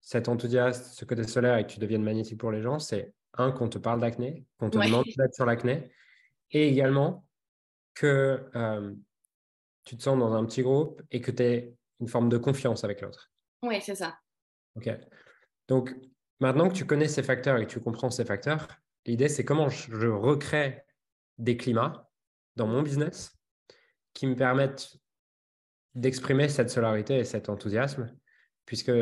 cet 0.00 0.28
enthousiasme, 0.28 0.84
ce 0.84 1.04
côté 1.04 1.26
solaire 1.26 1.56
et 1.58 1.66
que 1.66 1.72
tu 1.72 1.80
deviennes 1.80 2.04
magnétique 2.04 2.38
pour 2.38 2.52
les 2.52 2.62
gens, 2.62 2.78
c'est 2.78 3.12
un, 3.32 3.50
qu'on 3.50 3.68
te 3.68 3.76
parle 3.76 4.00
d'acné, 4.00 4.46
qu'on 4.56 4.70
te 4.70 4.78
demande 4.78 5.04
d'être 5.16 5.34
sur 5.34 5.46
l'acné, 5.46 5.90
et 6.52 6.68
également 6.68 7.26
que 7.94 8.48
euh, 8.54 8.94
tu 9.82 9.96
te 9.96 10.02
sens 10.04 10.16
dans 10.16 10.32
un 10.32 10.44
petit 10.44 10.62
groupe 10.62 11.02
et 11.10 11.20
que 11.20 11.32
tu 11.32 11.42
aies 11.42 11.74
une 11.98 12.06
forme 12.06 12.28
de 12.28 12.38
confiance 12.38 12.84
avec 12.84 13.00
l'autre. 13.00 13.32
Oui, 13.64 13.80
c'est 13.82 13.96
ça. 13.96 14.16
OK. 14.76 14.90
Donc, 15.66 15.92
maintenant 16.38 16.68
que 16.68 16.74
tu 16.74 16.86
connais 16.86 17.08
ces 17.08 17.24
facteurs 17.24 17.56
et 17.56 17.66
que 17.66 17.72
tu 17.72 17.80
comprends 17.80 18.12
ces 18.12 18.24
facteurs, 18.24 18.68
l'idée, 19.06 19.28
c'est 19.28 19.44
comment 19.44 19.68
je 19.68 20.06
recrée 20.06 20.84
des 21.38 21.56
climats 21.56 22.08
dans 22.54 22.68
mon 22.68 22.80
business 22.80 23.36
qui 24.14 24.26
me 24.26 24.36
permettent 24.36 24.96
d'exprimer 25.94 26.48
cette 26.48 26.70
solarité 26.70 27.18
et 27.18 27.24
cet 27.24 27.48
enthousiasme, 27.48 28.14
puisque 28.66 28.92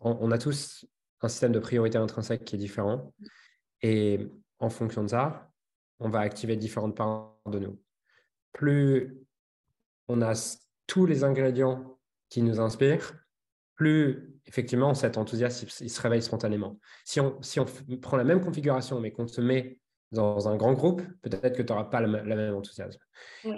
on, 0.00 0.30
a 0.30 0.38
tous 0.38 0.86
un 1.20 1.28
système 1.28 1.52
de 1.52 1.58
priorité 1.58 1.98
intrinsèque 1.98 2.44
qui 2.44 2.56
est 2.56 2.58
différent. 2.58 3.12
Et 3.82 4.26
en 4.58 4.70
fonction 4.70 5.02
de 5.02 5.08
ça, 5.08 5.50
on 5.98 6.08
va 6.08 6.20
activer 6.20 6.56
différentes 6.56 6.96
parts 6.96 7.36
de 7.46 7.58
nous. 7.58 7.80
Plus 8.52 9.18
on 10.08 10.22
a 10.22 10.32
tous 10.86 11.06
les 11.06 11.24
ingrédients 11.24 11.98
qui 12.28 12.42
nous 12.42 12.60
inspirent, 12.60 13.14
plus 13.74 14.38
effectivement 14.46 14.94
cet 14.94 15.18
enthousiasme 15.18 15.66
il, 15.80 15.90
se 15.90 16.00
réveille 16.00 16.22
spontanément. 16.22 16.78
Si 17.04 17.20
on, 17.20 17.40
si 17.42 17.60
on 17.60 17.66
prend 18.00 18.16
la 18.16 18.24
même 18.24 18.40
configuration 18.40 19.00
mais 19.00 19.12
qu'on 19.12 19.26
se 19.26 19.40
met 19.40 19.78
dans 20.14 20.48
un 20.48 20.56
grand 20.56 20.72
groupe, 20.72 21.02
peut-être 21.22 21.56
que 21.56 21.62
tu 21.62 21.72
n'auras 21.72 21.84
pas 21.84 22.00
le, 22.00 22.08
même 22.08 22.54
enthousiasme. 22.54 23.00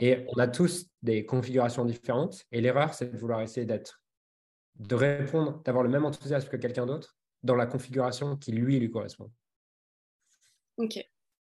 Et 0.00 0.24
on 0.34 0.38
a 0.38 0.48
tous 0.48 0.86
des 1.02 1.24
configurations 1.24 1.84
différentes. 1.84 2.44
Et 2.50 2.60
l'erreur, 2.60 2.94
c'est 2.94 3.12
de 3.12 3.16
vouloir 3.16 3.40
essayer 3.42 3.66
d'être, 3.66 4.02
de 4.76 4.94
répondre, 4.94 5.62
d'avoir 5.62 5.84
le 5.84 5.90
même 5.90 6.04
enthousiasme 6.04 6.48
que 6.48 6.56
quelqu'un 6.56 6.86
d'autre 6.86 7.16
dans 7.42 7.54
la 7.54 7.66
configuration 7.66 8.36
qui 8.36 8.52
lui 8.52 8.78
lui 8.80 8.90
correspond. 8.90 9.30
Ok. 10.78 10.98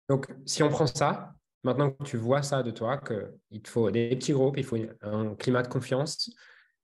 Donc, 0.09 0.27
si 0.45 0.63
on 0.63 0.69
prend 0.69 0.87
ça, 0.87 1.33
maintenant 1.63 1.91
que 1.91 2.03
tu 2.03 2.17
vois 2.17 2.43
ça 2.43 2.63
de 2.63 2.71
toi, 2.71 2.97
qu'il 2.97 3.61
te 3.61 3.69
faut 3.69 3.91
des 3.91 4.09
petits 4.15 4.33
groupes, 4.33 4.57
il 4.57 4.63
faut 4.63 4.77
un 5.01 5.35
climat 5.35 5.63
de 5.63 5.67
confiance, 5.67 6.29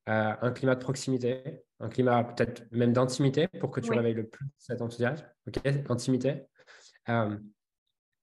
euh, 0.10 0.34
un 0.42 0.52
climat 0.52 0.76
de 0.76 0.82
proximité, 0.82 1.64
un 1.80 1.90
climat 1.90 2.24
peut-être 2.24 2.64
même 2.72 2.92
d'intimité 2.94 3.48
pour 3.48 3.72
que 3.72 3.80
tu 3.80 3.92
réveilles 3.92 4.14
le 4.14 4.28
plus 4.28 4.46
cet 4.58 4.82
enthousiasme. 4.82 5.26
Ok, 5.48 5.60
intimité. 5.90 6.44
Euh, 7.10 7.38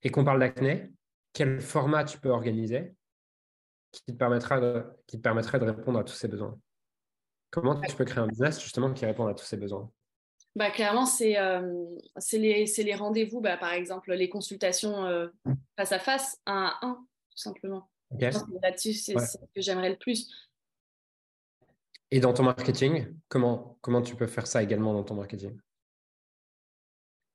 et 0.02 0.10
qu'on 0.10 0.24
parle 0.24 0.40
d'acné, 0.40 0.90
quel 1.32 1.60
format 1.60 2.04
tu 2.04 2.18
peux 2.18 2.30
organiser 2.30 2.94
qui 3.92 4.02
te, 4.04 4.12
permettra 4.12 4.60
de, 4.60 4.84
qui 5.06 5.18
te 5.18 5.22
permettrait 5.22 5.58
de 5.58 5.64
répondre 5.64 5.98
à 5.98 6.04
tous 6.04 6.14
ces 6.14 6.28
besoins? 6.28 6.58
Comment 7.50 7.80
tu 7.80 7.96
peux 7.96 8.04
créer 8.04 8.22
un 8.22 8.28
business 8.28 8.62
justement 8.62 8.92
qui 8.92 9.04
répond 9.04 9.26
à 9.26 9.34
tous 9.34 9.44
ces 9.44 9.56
besoins? 9.56 9.90
Bah, 10.54 10.70
Clairement, 10.70 11.06
c'est 11.06 11.38
euh, 11.38 11.84
les, 12.32 12.64
les 12.64 12.94
rendez-vous, 12.94 13.40
bah, 13.40 13.56
par 13.56 13.72
exemple, 13.72 14.12
les 14.12 14.28
consultations 14.28 15.04
euh, 15.06 15.28
face 15.76 15.92
à 15.92 15.98
face, 15.98 16.40
un 16.46 16.72
à 16.80 16.86
un, 16.86 16.94
tout 17.30 17.38
simplement. 17.38 17.88
Là-dessus, 18.18 18.94
c'est 18.94 19.18
ce 19.18 19.38
que 19.54 19.60
j'aimerais 19.60 19.90
le 19.90 19.96
plus. 19.96 20.28
Et 22.10 22.18
dans 22.18 22.32
ton 22.32 22.42
marketing, 22.42 23.14
comment, 23.28 23.78
comment 23.80 24.02
tu 24.02 24.16
peux 24.16 24.26
faire 24.26 24.46
ça 24.46 24.62
également 24.62 24.92
dans 24.92 25.04
ton 25.04 25.14
marketing? 25.14 25.56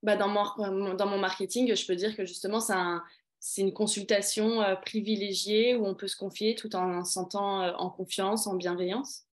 Bah, 0.05 0.15
dans, 0.15 0.27
mon, 0.27 0.93
dans 0.93 1.07
mon 1.07 1.17
marketing, 1.17 1.75
je 1.75 1.87
peux 1.87 1.95
dire 1.95 2.15
que 2.15 2.25
justement, 2.25 2.59
c'est 2.59 3.61
une 3.61 3.73
consultation 3.73 4.61
euh, 4.61 4.75
privilégiée 4.75 5.75
où 5.75 5.87
on 5.87 5.95
peut 5.95 6.07
se 6.07 6.15
confier 6.15 6.53
tout 6.53 6.75
en 6.75 7.03
sentant 7.03 7.63
euh, 7.63 7.71
en 7.73 7.89
confiance, 7.89 8.45
en 8.45 8.53
bienveillance. 8.53 9.25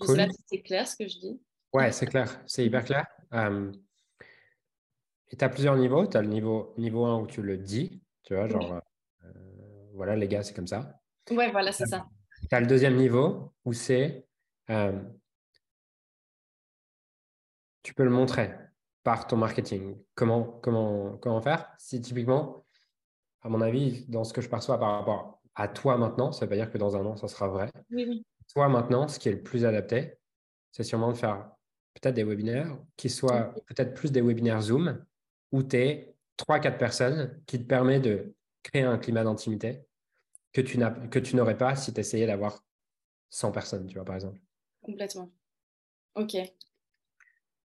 Je 0.00 0.06
sais 0.06 0.16
pas 0.16 0.28
si 0.28 0.42
c'est 0.46 0.62
clair 0.62 0.88
ce 0.88 0.96
que 0.96 1.06
je 1.06 1.18
dis. 1.18 1.40
Ouais, 1.72 1.92
c'est 1.92 2.06
clair, 2.06 2.42
c'est 2.46 2.66
hyper 2.66 2.84
clair. 2.84 3.06
et 3.32 5.36
tu 5.36 5.44
as 5.44 5.48
plusieurs 5.48 5.76
niveaux. 5.76 6.06
Tu 6.06 6.16
as 6.16 6.22
le 6.22 6.28
niveau, 6.28 6.74
niveau 6.76 7.04
1 7.04 7.20
où 7.20 7.26
tu 7.28 7.40
le 7.40 7.56
dis, 7.56 8.02
tu 8.24 8.34
vois, 8.34 8.48
genre, 8.48 8.80
euh, 9.24 9.28
voilà, 9.94 10.16
les 10.16 10.26
gars, 10.26 10.42
c'est 10.42 10.54
comme 10.54 10.66
ça. 10.66 11.00
Ouais, 11.30 11.52
voilà, 11.52 11.70
c'est 11.70 11.86
ça. 11.86 12.06
Tu 12.50 12.54
as 12.54 12.60
le 12.60 12.66
deuxième 12.66 12.96
niveau 12.96 13.52
où 13.64 13.72
c'est, 13.72 14.26
tu 17.82 17.94
peux 17.94 18.04
le 18.04 18.10
montrer 18.10 18.65
par 19.06 19.28
ton 19.28 19.36
marketing. 19.36 19.96
Comment, 20.16 20.42
comment, 20.64 21.16
comment 21.18 21.40
faire? 21.40 21.72
Si 21.78 22.00
typiquement, 22.00 22.66
à 23.40 23.48
mon 23.48 23.60
avis, 23.60 24.04
dans 24.08 24.24
ce 24.24 24.32
que 24.32 24.40
je 24.40 24.48
perçois 24.48 24.80
par 24.80 24.98
rapport 24.98 25.40
à 25.54 25.68
toi 25.68 25.96
maintenant, 25.96 26.32
ça 26.32 26.44
veut 26.44 26.48
pas 26.48 26.56
dire 26.56 26.72
que 26.72 26.76
dans 26.76 26.96
un 26.96 27.06
an, 27.06 27.16
ça 27.16 27.28
sera 27.28 27.46
vrai. 27.46 27.70
Oui, 27.92 28.26
Toi 28.52 28.68
maintenant, 28.68 29.06
ce 29.06 29.20
qui 29.20 29.28
est 29.28 29.32
le 29.32 29.42
plus 29.44 29.64
adapté, 29.64 30.18
c'est 30.72 30.82
sûrement 30.82 31.12
de 31.12 31.16
faire 31.16 31.52
peut-être 31.94 32.16
des 32.16 32.24
webinaires 32.24 32.76
qui 32.96 33.08
soient 33.08 33.54
peut-être 33.66 33.94
plus 33.94 34.10
des 34.10 34.22
webinaires 34.22 34.60
Zoom 34.60 35.00
où 35.52 35.62
tu 35.62 35.76
es 35.76 36.16
3-4 36.38 36.76
personnes 36.76 37.40
qui 37.46 37.60
te 37.60 37.64
permet 37.64 38.00
de 38.00 38.34
créer 38.64 38.82
un 38.82 38.98
climat 38.98 39.22
d'intimité, 39.22 39.86
que 40.52 40.60
tu 40.60 40.78
n'as 40.78 40.90
que 40.90 41.20
tu 41.20 41.36
n'aurais 41.36 41.56
pas 41.56 41.76
si 41.76 41.94
tu 41.94 42.00
essayais 42.00 42.26
d'avoir 42.26 42.64
100 43.30 43.52
personnes, 43.52 43.86
tu 43.86 43.94
vois, 43.94 44.04
par 44.04 44.16
exemple. 44.16 44.40
Complètement. 44.82 45.30
Ok. 46.16 46.34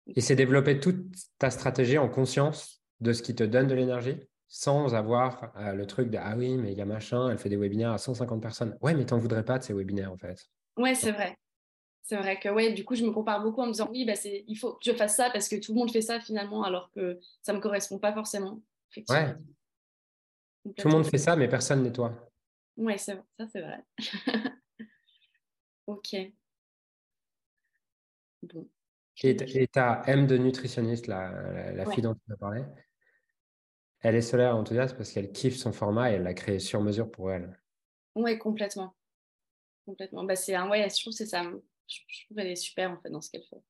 Et 0.07 0.21
c'est 0.21 0.35
développer 0.35 0.79
toute 0.79 1.05
ta 1.37 1.49
stratégie 1.49 1.97
en 1.97 2.09
conscience 2.09 2.83
de 2.99 3.13
ce 3.13 3.21
qui 3.21 3.35
te 3.35 3.43
donne 3.43 3.67
de 3.67 3.73
l'énergie 3.73 4.17
sans 4.47 4.93
avoir 4.93 5.51
euh, 5.57 5.73
le 5.73 5.87
truc 5.87 6.11
de 6.11 6.19
ah 6.21 6.35
oui, 6.37 6.57
mais 6.57 6.73
il 6.73 6.77
y 6.77 6.81
a 6.81 6.85
machin, 6.85 7.29
elle 7.29 7.39
fait 7.39 7.49
des 7.49 7.57
webinaires 7.57 7.91
à 7.91 7.97
150 7.97 8.39
personnes. 8.39 8.77
Ouais, 8.81 8.93
mais 8.93 9.05
t'en 9.05 9.17
voudrais 9.17 9.43
pas 9.43 9.57
de 9.57 9.63
ces 9.63 9.73
webinaires 9.73 10.11
en 10.11 10.17
fait. 10.17 10.47
Ouais, 10.77 10.93
c'est 10.93 11.11
vrai. 11.11 11.37
C'est 12.03 12.17
vrai 12.17 12.39
que 12.39 12.49
ouais, 12.49 12.73
du 12.73 12.85
coup, 12.85 12.95
je 12.95 13.03
me 13.03 13.11
compare 13.11 13.41
beaucoup 13.41 13.61
en 13.61 13.65
me 13.65 13.71
disant 13.71 13.89
oui, 13.89 14.05
bah, 14.05 14.15
c'est, 14.15 14.43
il 14.47 14.55
faut 14.55 14.73
que 14.73 14.83
je 14.83 14.91
fasse 14.91 15.15
ça 15.15 15.31
parce 15.31 15.47
que 15.47 15.55
tout 15.55 15.73
le 15.73 15.79
monde 15.79 15.89
fait 15.89 16.01
ça 16.01 16.19
finalement, 16.19 16.63
alors 16.63 16.91
que 16.91 17.19
ça 17.41 17.53
me 17.53 17.59
correspond 17.59 17.97
pas 17.97 18.13
forcément. 18.13 18.61
Ouais. 19.09 19.35
Tout 20.77 20.87
le 20.87 20.93
monde 20.93 21.05
fait 21.05 21.17
ça, 21.17 21.35
mais 21.35 21.47
personne 21.47 21.81
n'est 21.81 21.91
toi. 21.91 22.13
Ouais, 22.77 22.97
ça 22.97 23.15
c'est 23.51 23.61
vrai. 23.61 23.83
ok. 25.87 26.15
Bon. 28.43 28.67
Et 29.21 29.67
ta 29.67 30.01
M 30.07 30.25
de 30.25 30.37
nutritionniste, 30.37 31.07
la, 31.07 31.71
la, 31.71 31.85
fille 31.91 32.01
dont 32.01 32.15
tu 32.15 32.33
as 32.33 32.37
parlé, 32.37 32.63
elle 33.99 34.15
est 34.15 34.21
solaire 34.21 34.55
enthousiaste 34.55 34.97
parce 34.97 35.11
qu'elle 35.11 35.31
kiffe 35.31 35.55
son 35.55 35.71
format 35.71 36.11
et 36.11 36.15
elle 36.15 36.23
l'a 36.23 36.33
créé 36.33 36.59
sur 36.59 36.81
mesure 36.81 37.09
pour 37.11 37.31
elle. 37.31 37.59
Oui, 38.15 38.37
complètement. 38.37 38.95
Complètement. 39.85 40.23
Bah, 40.23 40.35
c'est 40.35 40.55
un, 40.55 40.69
ouais, 40.69 40.87
je 40.89 41.01
trouve 41.01 41.13
c'est 41.13 41.25
ça. 41.25 41.43
Je, 41.43 41.99
trouve 42.25 42.37
qu'elle 42.37 42.47
est 42.47 42.55
super 42.55 42.91
en 42.91 42.97
fait 42.97 43.09
dans 43.09 43.21
ce 43.21 43.29
qu'elle 43.29 43.43
fait. 43.43 43.61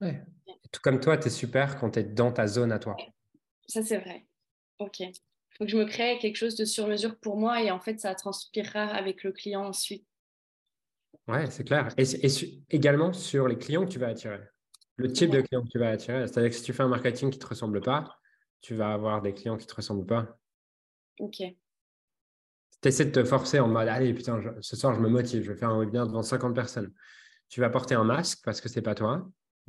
Ouais. 0.00 0.22
tout 0.70 0.80
comme 0.80 1.00
toi, 1.00 1.18
tu 1.18 1.26
es 1.26 1.30
super 1.30 1.78
quand 1.78 1.90
tu 1.90 2.00
es 2.00 2.04
dans 2.04 2.32
ta 2.32 2.46
zone 2.46 2.72
à 2.72 2.78
toi. 2.78 2.96
Ça, 3.66 3.82
c'est 3.82 3.98
vrai. 3.98 4.26
Ok. 4.78 5.02
Que 5.58 5.66
je 5.66 5.76
me 5.76 5.84
crée 5.84 6.18
quelque 6.18 6.36
chose 6.36 6.54
de 6.54 6.64
sur 6.64 6.86
mesure 6.86 7.18
pour 7.18 7.36
moi 7.36 7.62
et 7.62 7.70
en 7.70 7.80
fait, 7.80 7.98
ça 7.98 8.14
transpirera 8.14 8.84
avec 8.84 9.24
le 9.24 9.32
client 9.32 9.66
ensuite. 9.66 10.07
Ouais, 11.28 11.50
c'est 11.50 11.64
clair. 11.64 11.88
Et, 11.98 12.04
également 12.70 13.12
sur 13.12 13.48
les 13.48 13.58
clients 13.58 13.84
que 13.84 13.90
tu 13.90 13.98
vas 13.98 14.08
attirer. 14.08 14.40
Le 14.96 15.12
type 15.12 15.30
de 15.30 15.42
client 15.42 15.62
que 15.62 15.68
tu 15.68 15.78
vas 15.78 15.90
attirer. 15.90 16.26
C'est-à-dire 16.26 16.50
que 16.50 16.56
si 16.56 16.62
tu 16.62 16.72
fais 16.72 16.82
un 16.82 16.88
marketing 16.88 17.30
qui 17.30 17.38
ne 17.38 17.42
te 17.42 17.48
ressemble 17.48 17.80
pas, 17.82 18.18
tu 18.60 18.74
vas 18.74 18.92
avoir 18.92 19.20
des 19.20 19.34
clients 19.34 19.56
qui 19.56 19.66
ne 19.66 19.70
te 19.70 19.74
ressemblent 19.76 20.06
pas. 20.06 20.38
Ok. 21.20 21.36
Tu 21.36 22.88
essaies 22.88 23.04
de 23.04 23.10
te 23.10 23.24
forcer 23.24 23.60
en 23.60 23.68
mode 23.68 23.88
Allez, 23.88 24.14
putain, 24.14 24.42
ce 24.60 24.76
soir, 24.76 24.94
je 24.94 25.00
me 25.00 25.08
motive, 25.08 25.42
je 25.42 25.52
vais 25.52 25.58
faire 25.58 25.68
un 25.68 25.78
webinaire 25.78 26.06
devant 26.06 26.22
50 26.22 26.54
personnes. 26.54 26.92
Tu 27.48 27.60
vas 27.60 27.70
porter 27.70 27.94
un 27.94 28.04
masque 28.04 28.40
parce 28.44 28.60
que 28.60 28.68
ce 28.68 28.76
n'est 28.76 28.82
pas 28.82 28.94
toi. 28.94 29.28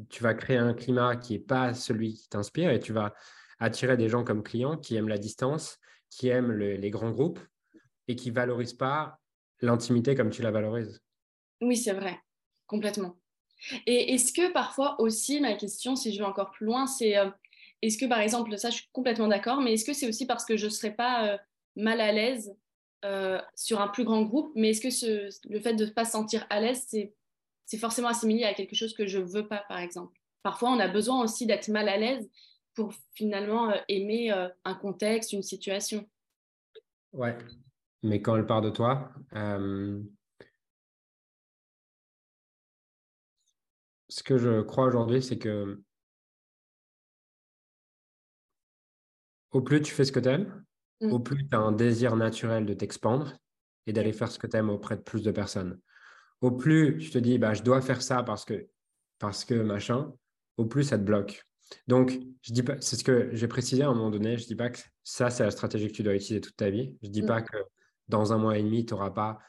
Tu 0.10 0.24
vas 0.24 0.34
créer 0.34 0.58
un 0.58 0.74
climat 0.74 1.18
qui 1.18 1.34
n'est 1.34 1.40
pas 1.40 1.74
celui 1.74 2.14
qui 2.14 2.30
t'inspire 2.30 2.72
et 2.72 2.80
tu 2.80 2.94
vas 2.94 3.14
attirer 3.60 3.98
des 3.98 4.08
gens 4.08 4.24
comme 4.24 4.44
clients 4.44 4.78
qui 4.78 4.96
aiment 4.96 5.10
la 5.10 5.18
distance, 5.18 5.78
qui 6.10 6.30
aiment 6.30 6.54
les 6.54 6.90
grands 6.90 7.12
groupes 7.12 7.40
et 8.08 8.16
qui 8.16 8.30
ne 8.30 8.36
valorisent 8.36 8.74
pas 8.74 9.20
l'intimité 9.62 10.16
comme 10.16 10.30
tu 10.30 10.42
la 10.42 10.52
valorises. 10.52 11.02
Oui, 11.62 11.78
c'est 11.78 11.94
vrai, 11.94 12.20
complètement. 12.68 13.16
Et 13.86 14.14
est-ce 14.14 14.32
que 14.32 14.52
parfois 14.52 15.00
aussi, 15.02 15.42
ma 15.42 15.54
question, 15.56 15.96
si 15.96 16.14
je 16.14 16.20
vais 16.20 16.26
encore 16.26 16.52
plus 16.52 16.66
loin, 16.66 16.88
c'est 16.88 17.18
euh, 17.18 17.30
est-ce 17.82 17.98
que 17.98 18.06
par 18.06 18.20
exemple, 18.20 18.58
ça 18.58 18.70
je 18.70 18.78
suis 18.78 18.90
complètement 18.92 19.28
d'accord, 19.28 19.62
mais 19.62 19.74
est-ce 19.74 19.86
que 19.86 19.94
c'est 19.94 20.08
aussi 20.08 20.26
parce 20.26 20.46
que 20.46 20.58
je 20.58 20.66
ne 20.66 20.72
serais 20.72 20.94
pas 20.94 21.28
euh, 21.28 21.38
mal 21.76 22.00
à 22.02 22.12
l'aise 22.12 22.56
euh, 23.06 23.40
sur 23.56 23.82
un 23.82 23.88
plus 23.88 24.04
grand 24.04 24.24
groupe, 24.24 24.52
mais 24.56 24.70
est-ce 24.70 24.82
que 24.82 25.50
le 25.50 25.60
fait 25.60 25.74
de 25.74 25.86
ne 25.86 25.90
pas 25.90 26.06
se 26.06 26.12
sentir 26.12 26.46
à 26.50 26.60
l'aise, 26.62 26.88
c'est 27.66 27.78
forcément 27.78 28.10
assimilé 28.10 28.44
à 28.44 28.54
quelque 28.54 28.76
chose 28.76 28.94
que 28.94 29.08
je 29.08 29.20
ne 29.20 29.26
veux 29.26 29.48
pas, 29.48 29.64
par 29.68 29.80
exemple? 29.80 30.18
Parfois, 30.44 30.72
on 30.72 30.80
a 30.80 30.88
besoin 30.88 31.22
aussi 31.22 31.46
d'être 31.46 31.68
mal 31.68 31.90
à 31.90 31.98
l'aise 31.98 32.30
pour 32.74 32.94
finalement 33.14 33.74
aimer 33.90 34.32
un 34.64 34.74
contexte, 34.74 35.34
une 35.34 35.44
situation. 35.44 36.08
Ouais, 37.12 37.38
mais 38.04 38.22
quand 38.22 38.38
elle 38.38 38.46
part 38.46 38.62
de 38.62 38.70
toi, 38.70 39.12
ce 44.10 44.24
que 44.24 44.38
je 44.38 44.62
crois 44.62 44.86
aujourd'hui, 44.86 45.22
c'est 45.22 45.38
que 45.38 45.82
au 49.52 49.62
plus 49.62 49.82
tu 49.82 49.94
fais 49.94 50.06
ce 50.06 50.12
que 50.12 50.20
tu 50.20 50.30
aimes, 50.30 50.64
mmh. 51.02 51.12
au 51.12 51.20
plus 51.20 51.48
tu 51.48 51.56
as 51.56 51.60
un 51.60 51.72
désir 51.72 52.16
naturel 52.16 52.66
de 52.66 52.74
t'expandre 52.74 53.38
et 53.88 53.94
d'aller 53.94 54.14
faire 54.14 54.32
ce 54.32 54.40
que 54.40 54.48
tu 54.48 54.58
aimes 54.58 54.70
auprès 54.70 54.98
de 54.98 55.02
plus 55.02 55.24
de 55.24 55.32
personnes. 55.32 55.80
Au 56.42 56.52
plus 56.52 56.98
tu 56.98 57.10
te 57.12 57.18
dis, 57.18 57.38
bah, 57.38 57.54
je 57.54 57.64
dois 57.64 57.82
faire 57.82 58.02
ça 58.02 58.24
parce 58.24 58.46
que, 58.46 58.68
parce 59.20 59.46
que 59.46 59.56
machin, 59.56 60.12
au 60.58 60.66
plus 60.66 60.84
ça 60.84 60.98
te 60.98 61.04
bloque. 61.04 61.46
Donc, 61.88 62.20
je 62.42 62.52
dis 62.52 62.64
pas, 62.64 62.76
c'est 62.82 62.96
ce 62.96 63.04
que 63.04 63.30
j'ai 63.34 63.48
précisé 63.48 63.84
à 63.84 63.90
un 63.90 63.94
moment 63.94 64.10
donné, 64.10 64.38
je 64.38 64.44
ne 64.44 64.48
dis 64.48 64.56
pas 64.56 64.72
que 64.72 64.80
ça, 65.04 65.30
c'est 65.30 65.44
la 65.44 65.52
stratégie 65.52 65.88
que 65.88 65.94
tu 65.94 66.02
dois 66.02 66.16
utiliser 66.16 66.42
toute 66.42 66.56
ta 66.56 66.72
vie. 66.72 66.98
Je 67.04 67.08
ne 67.08 67.14
dis 67.14 67.22
mmh. 67.22 67.28
pas 67.28 67.42
que 67.44 67.58
dans 68.08 68.34
un 68.34 68.40
mois 68.40 68.58
et 68.58 68.64
demi, 68.64 68.86
tu 68.86 68.94
n'auras 68.94 69.12
pas 69.12 69.40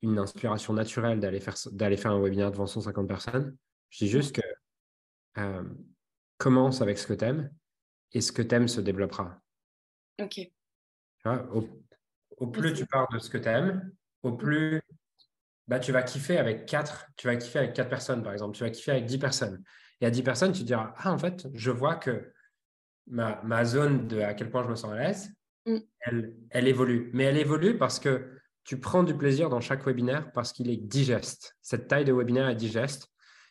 une 0.00 0.18
inspiration 0.18 0.72
naturelle 0.72 1.20
d'aller 1.20 1.40
faire, 1.40 1.56
d'aller 1.72 1.98
faire 1.98 2.12
un 2.12 2.20
webinaire 2.20 2.50
devant 2.50 2.66
150 2.66 3.06
personnes. 3.06 3.56
Je 3.90 4.04
dis 4.04 4.10
juste 4.10 4.36
que 4.36 4.42
euh, 5.38 5.64
commence 6.38 6.80
avec 6.82 6.98
ce 6.98 7.06
que 7.06 7.14
tu 7.14 7.24
aimes 7.24 7.50
et 8.12 8.20
ce 8.20 8.32
que 8.32 8.42
tu 8.42 8.54
aimes 8.54 8.68
se 8.68 8.80
développera. 8.80 9.40
Ok. 10.20 10.40
au, 11.24 12.46
plus 12.46 12.72
tu 12.72 12.86
pars 12.86 13.08
de 13.12 13.18
ce 13.18 13.28
que 13.30 13.38
tu 13.38 13.48
aimes, 13.48 13.92
au 14.22 14.32
plus 14.32 14.80
bah, 15.68 15.80
tu 15.80 15.92
vas 15.92 16.02
kiffer 16.02 16.38
avec 16.38 16.66
quatre, 16.66 17.06
tu 17.16 17.26
vas 17.26 17.36
kiffer 17.36 17.58
avec 17.58 17.72
quatre 17.72 17.88
personnes, 17.88 18.22
par 18.22 18.32
exemple, 18.32 18.56
tu 18.56 18.62
vas 18.62 18.70
kiffer 18.70 18.92
avec 18.92 19.06
dix 19.06 19.18
personnes. 19.18 19.62
Et 20.00 20.06
à 20.06 20.10
dix 20.10 20.22
personnes, 20.22 20.52
tu 20.52 20.60
te 20.60 20.66
diras, 20.66 20.94
ah, 20.96 21.12
en 21.12 21.18
fait, 21.18 21.48
je 21.54 21.70
vois 21.70 21.96
que 21.96 22.32
ma, 23.06 23.40
ma 23.42 23.64
zone 23.64 24.06
de 24.06 24.20
à 24.20 24.34
quel 24.34 24.50
point 24.50 24.62
je 24.62 24.68
me 24.68 24.76
sens 24.76 24.92
à 24.92 24.96
l'aise, 24.96 25.32
mm. 25.66 25.78
elle, 26.00 26.36
elle 26.50 26.68
évolue. 26.68 27.10
Mais 27.14 27.24
elle 27.24 27.38
évolue 27.38 27.76
parce 27.76 27.98
que 27.98 28.38
tu 28.64 28.78
prends 28.78 29.02
du 29.02 29.16
plaisir 29.16 29.48
dans 29.48 29.60
chaque 29.60 29.84
webinaire 29.86 30.30
parce 30.32 30.52
qu'il 30.52 30.70
est 30.70 30.76
digeste. 30.76 31.56
Cette 31.62 31.88
taille 31.88 32.04
de 32.04 32.12
webinaire 32.12 32.48
est 32.48 32.56
digeste. 32.56 33.08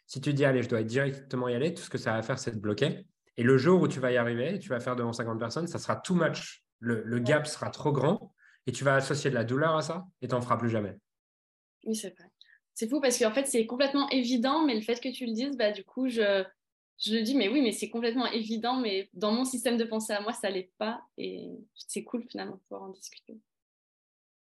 Si 0.07 0.21
tu 0.21 0.33
dis, 0.33 0.45
allez, 0.45 0.61
je 0.61 0.69
dois 0.69 0.83
directement 0.83 1.47
y 1.47 1.55
aller, 1.55 1.73
tout 1.73 1.81
ce 1.81 1.89
que 1.89 1.97
ça 1.97 2.13
va 2.13 2.21
faire, 2.21 2.37
c'est 2.37 2.51
te 2.51 2.57
bloquer. 2.57 3.05
Et 3.37 3.43
le 3.43 3.57
jour 3.57 3.81
où 3.81 3.87
tu 3.87 3.99
vas 3.99 4.11
y 4.11 4.17
arriver, 4.17 4.59
tu 4.59 4.69
vas 4.69 4.79
faire 4.79 4.95
devant 4.95 5.13
50 5.13 5.39
personnes, 5.39 5.67
ça 5.67 5.79
sera 5.79 5.95
too 5.95 6.15
much. 6.15 6.63
Le, 6.79 7.19
gap 7.19 7.47
sera 7.47 7.69
trop 7.69 7.91
grand 7.91 8.33
et 8.67 8.71
tu 8.71 8.83
vas 8.83 8.95
associer 8.95 9.29
de 9.29 9.35
la 9.35 9.43
douleur 9.43 9.75
à 9.75 9.81
ça 9.81 10.05
et 10.21 10.27
tu 10.27 10.35
n'en 10.35 10.41
feras 10.41 10.57
plus 10.57 10.69
jamais. 10.69 10.95
Oui, 11.85 11.95
c'est 11.95 12.15
vrai. 12.15 12.29
C'est 12.73 12.89
fou 12.89 12.99
parce 13.01 13.17
qu'en 13.17 13.31
fait, 13.31 13.47
c'est 13.47 13.65
complètement 13.65 14.09
évident, 14.09 14.65
mais 14.65 14.75
le 14.75 14.81
fait 14.81 14.99
que 15.01 15.09
tu 15.11 15.25
le 15.25 15.33
dises, 15.33 15.57
bah, 15.57 15.71
du 15.71 15.83
coup, 15.83 16.09
je, 16.09 16.43
je 17.03 17.13
le 17.13 17.21
dis, 17.21 17.35
mais 17.35 17.47
oui, 17.49 17.61
mais 17.61 17.71
c'est 17.71 17.89
complètement 17.89 18.27
évident, 18.27 18.79
mais 18.79 19.09
dans 19.13 19.31
mon 19.31 19.45
système 19.45 19.77
de 19.77 19.85
pensée 19.85 20.13
à 20.13 20.21
moi, 20.21 20.33
ça 20.33 20.49
l'est 20.49 20.71
pas. 20.77 21.01
Et 21.17 21.49
c'est 21.73 22.03
cool 22.03 22.23
finalement 22.29 22.55
de 22.55 22.61
pouvoir 22.67 22.83
en 22.83 22.89
discuter. 22.89 23.39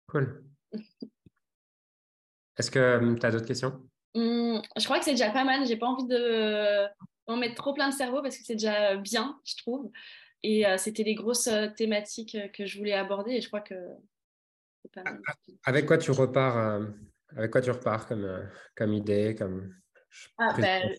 Cool. 0.07 0.43
Est-ce 2.57 2.71
que 2.71 2.97
hum, 2.97 3.19
tu 3.19 3.25
as 3.25 3.31
d'autres 3.31 3.45
questions? 3.45 3.90
Mmh, 4.15 4.59
je 4.77 4.83
crois 4.85 4.99
que 4.99 5.05
c'est 5.05 5.11
déjà 5.11 5.29
pas 5.29 5.43
mal. 5.43 5.65
J'ai 5.65 5.77
pas 5.77 5.87
envie 5.87 6.07
de 6.07 6.87
en 7.27 7.37
mettre 7.37 7.55
trop 7.55 7.73
plein 7.73 7.87
le 7.87 7.95
cerveau 7.95 8.21
parce 8.21 8.37
que 8.37 8.43
c'est 8.43 8.55
déjà 8.55 8.95
bien, 8.97 9.39
je 9.45 9.55
trouve. 9.57 9.89
Et 10.43 10.65
euh, 10.65 10.77
c'était 10.77 11.03
les 11.03 11.15
grosses 11.15 11.47
euh, 11.47 11.67
thématiques 11.67 12.35
euh, 12.35 12.47
que 12.47 12.65
je 12.65 12.77
voulais 12.77 12.93
aborder 12.93 13.33
et 13.33 13.41
je 13.41 13.47
crois 13.47 13.61
que 13.61 13.75
c'est 14.81 14.91
pas 14.91 15.03
mal. 15.03 15.21
Avec 15.65 15.85
quoi 15.85 15.97
tu 15.97 16.11
repars 16.11 16.81
Avec 17.35 17.51
quoi 17.51 17.61
tu 17.61 17.71
repars 17.71 18.07
comme, 18.07 18.49
comme 18.75 18.93
idée, 18.93 19.35
comme 19.35 19.73
ah, 20.39 20.55
ben, 20.57 20.95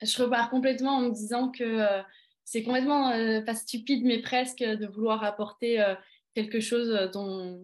Je 0.00 0.22
repars 0.22 0.48
complètement 0.50 0.96
en 0.96 1.00
me 1.02 1.10
disant 1.10 1.50
que 1.50 1.86
c'est 2.44 2.62
complètement 2.62 3.10
pas 3.44 3.54
stupide 3.54 4.04
mais 4.04 4.22
presque 4.22 4.64
de 4.64 4.86
vouloir 4.86 5.22
apporter 5.22 5.84
quelque 6.34 6.60
chose 6.60 7.10
dont 7.12 7.62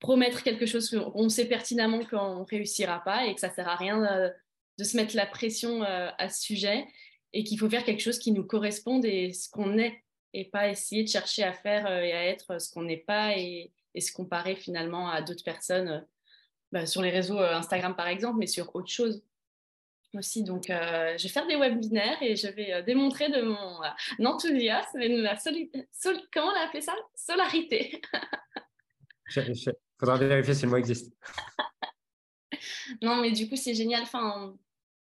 promettre 0.00 0.42
quelque 0.42 0.66
chose 0.66 0.90
qu'on 0.90 1.28
sait 1.28 1.46
pertinemment 1.46 2.04
qu'on 2.04 2.40
ne 2.40 2.44
réussira 2.44 3.02
pas 3.02 3.26
et 3.26 3.34
que 3.34 3.40
ça 3.40 3.50
sert 3.50 3.68
à 3.68 3.76
rien 3.76 4.04
euh, 4.04 4.30
de, 4.78 4.84
se 4.84 4.96
mettre 4.96 5.16
la 5.16 5.26
pression 5.26 5.82
euh, 5.82 6.10
à 6.18 6.28
ce 6.28 6.42
sujet 6.42 6.86
et 7.32 7.44
qu'il 7.44 7.58
faut 7.58 7.70
faire 7.70 7.84
quelque 7.84 8.02
chose 8.02 8.18
qui 8.18 8.32
nous 8.32 8.44
corresponde 8.44 9.04
et 9.04 9.32
ce 9.32 9.48
qu'on 9.48 9.78
est 9.78 10.02
et 10.32 10.44
pas 10.44 10.68
essayer 10.68 11.02
de 11.02 11.08
chercher 11.08 11.44
à 11.44 11.52
faire 11.52 11.86
euh, 11.86 12.00
et 12.00 12.12
à 12.12 12.26
être 12.26 12.60
ce 12.60 12.70
qu'on 12.70 12.82
n'est 12.82 12.96
pas 12.98 13.36
et, 13.36 13.72
se 13.98 14.12
comparer 14.12 14.56
finalement 14.56 15.08
à 15.08 15.22
d'autres 15.22 15.42
personnes 15.42 16.06
bah, 16.70 16.84
sur 16.84 17.00
les 17.00 17.08
réseaux 17.08 17.38
Instagram 17.38 17.96
par 17.96 18.08
exemple, 18.08 18.36
mais 18.38 18.46
sur 18.46 18.76
autre 18.76 18.90
chose 18.90 19.24
aussi. 20.12 20.44
Donc, 20.44 20.64
je 20.68 21.22
vais 21.22 21.28
faire 21.30 21.46
des 21.46 21.56
webinaires 21.56 22.22
et 22.22 22.36
je 22.36 22.48
vais 22.48 22.82
démontrer 22.82 23.30
de 23.30 23.40
mon 23.40 24.26
enthousiasme 24.26 25.00
et 25.00 25.08
de 25.08 25.22
ma 25.22 25.34
comment 26.30 26.48
on 26.48 26.66
appelé 26.66 26.82
ça? 26.82 26.94
Solarité. 27.14 28.02
Faudra 29.98 30.16
vérifier 30.16 30.54
si 30.54 30.64
le 30.64 30.70
mot 30.70 30.76
existe. 30.76 31.14
non, 33.02 33.20
mais 33.20 33.32
du 33.32 33.48
coup, 33.48 33.56
c'est 33.56 33.74
génial. 33.74 34.02
Enfin, 34.02 34.54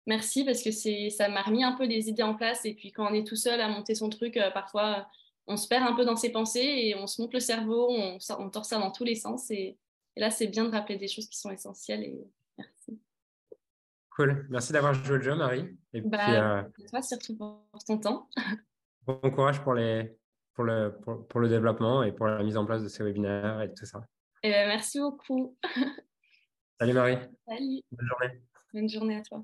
merci 0.06 0.44
parce 0.44 0.64
que 0.64 0.72
ça 1.10 1.30
m'a 1.30 1.42
remis 1.42 1.64
un 1.64 1.74
peu 1.74 1.88
des 1.88 2.10
idées 2.10 2.24
en 2.24 2.36
place. 2.36 2.66
Et 2.66 2.74
puis, 2.74 2.92
quand 2.92 3.10
on 3.10 3.14
est 3.14 3.26
tout 3.26 3.36
seul 3.36 3.60
à 3.62 3.68
monter 3.68 3.96
son 3.96 4.10
truc, 4.10 4.38
euh, 4.38 4.52
parfois, 4.52 5.08
on 5.48 5.58
se 5.58 5.68
perd 5.68 5.88
un 5.88 5.94
peu 5.94 6.06
dans 6.06 6.16
ses 6.16 6.32
pensées 6.32 6.60
et 6.60 6.96
on 6.96 7.08
se 7.08 7.22
monte 7.22 7.34
le 7.34 7.40
cerveau, 7.40 7.88
on, 7.90 8.18
on 8.38 8.50
tord 8.50 8.66
ça 8.66 8.80
dans 8.80 8.92
tous 8.92 9.04
les 9.04 9.16
sens. 9.16 9.50
Et, 9.52 9.78
là, 10.16 10.30
c'est 10.30 10.48
bien 10.48 10.66
de 10.66 10.72
rappeler 10.72 10.98
des 10.98 11.08
choses 11.08 11.28
qui 11.28 11.40
sont 11.40 11.50
essentielles. 11.50 12.04
Et 12.04 12.20
merci. 12.58 13.00
Cool. 14.16 14.48
Merci 14.50 14.74
d'avoir 14.74 14.94
joué 14.94 15.18
le 15.18 15.24
jeu, 15.24 15.36
Marie. 15.36 15.78
Et 15.94 16.02
bah, 16.02 16.18
puis, 16.18 16.36
euh, 16.36 16.88
toi, 16.90 17.02
surtout 17.02 17.36
pour 17.38 17.84
ton 17.86 17.98
temps. 17.98 18.30
Bon 19.08 19.32
courage 19.32 19.60
pour, 19.64 19.74
les, 19.74 20.16
pour, 20.54 20.66
le, 20.66 20.96
pour, 21.02 21.26
pour, 21.26 21.40
le 21.40 21.50
développement 21.50 22.04
et 22.04 22.12
pour 22.12 22.28
la 22.28 22.44
mise 22.44 22.58
en 22.58 22.66
place 22.66 22.84
de 22.84 22.90
ces 22.90 23.04
webinaires 23.04 23.60
et 23.62 23.74
tout 23.74 23.86
ça. 23.86 24.02
Merci 24.44 25.00
beaucoup. 25.00 25.58
Salut 26.80 26.94
Marie. 26.94 27.18
Salut. 27.48 27.82
Bonne 27.92 28.08
journée. 28.08 28.42
Bonne 28.74 28.90
journée 28.90 29.18
à 29.18 29.22
toi. 29.22 29.44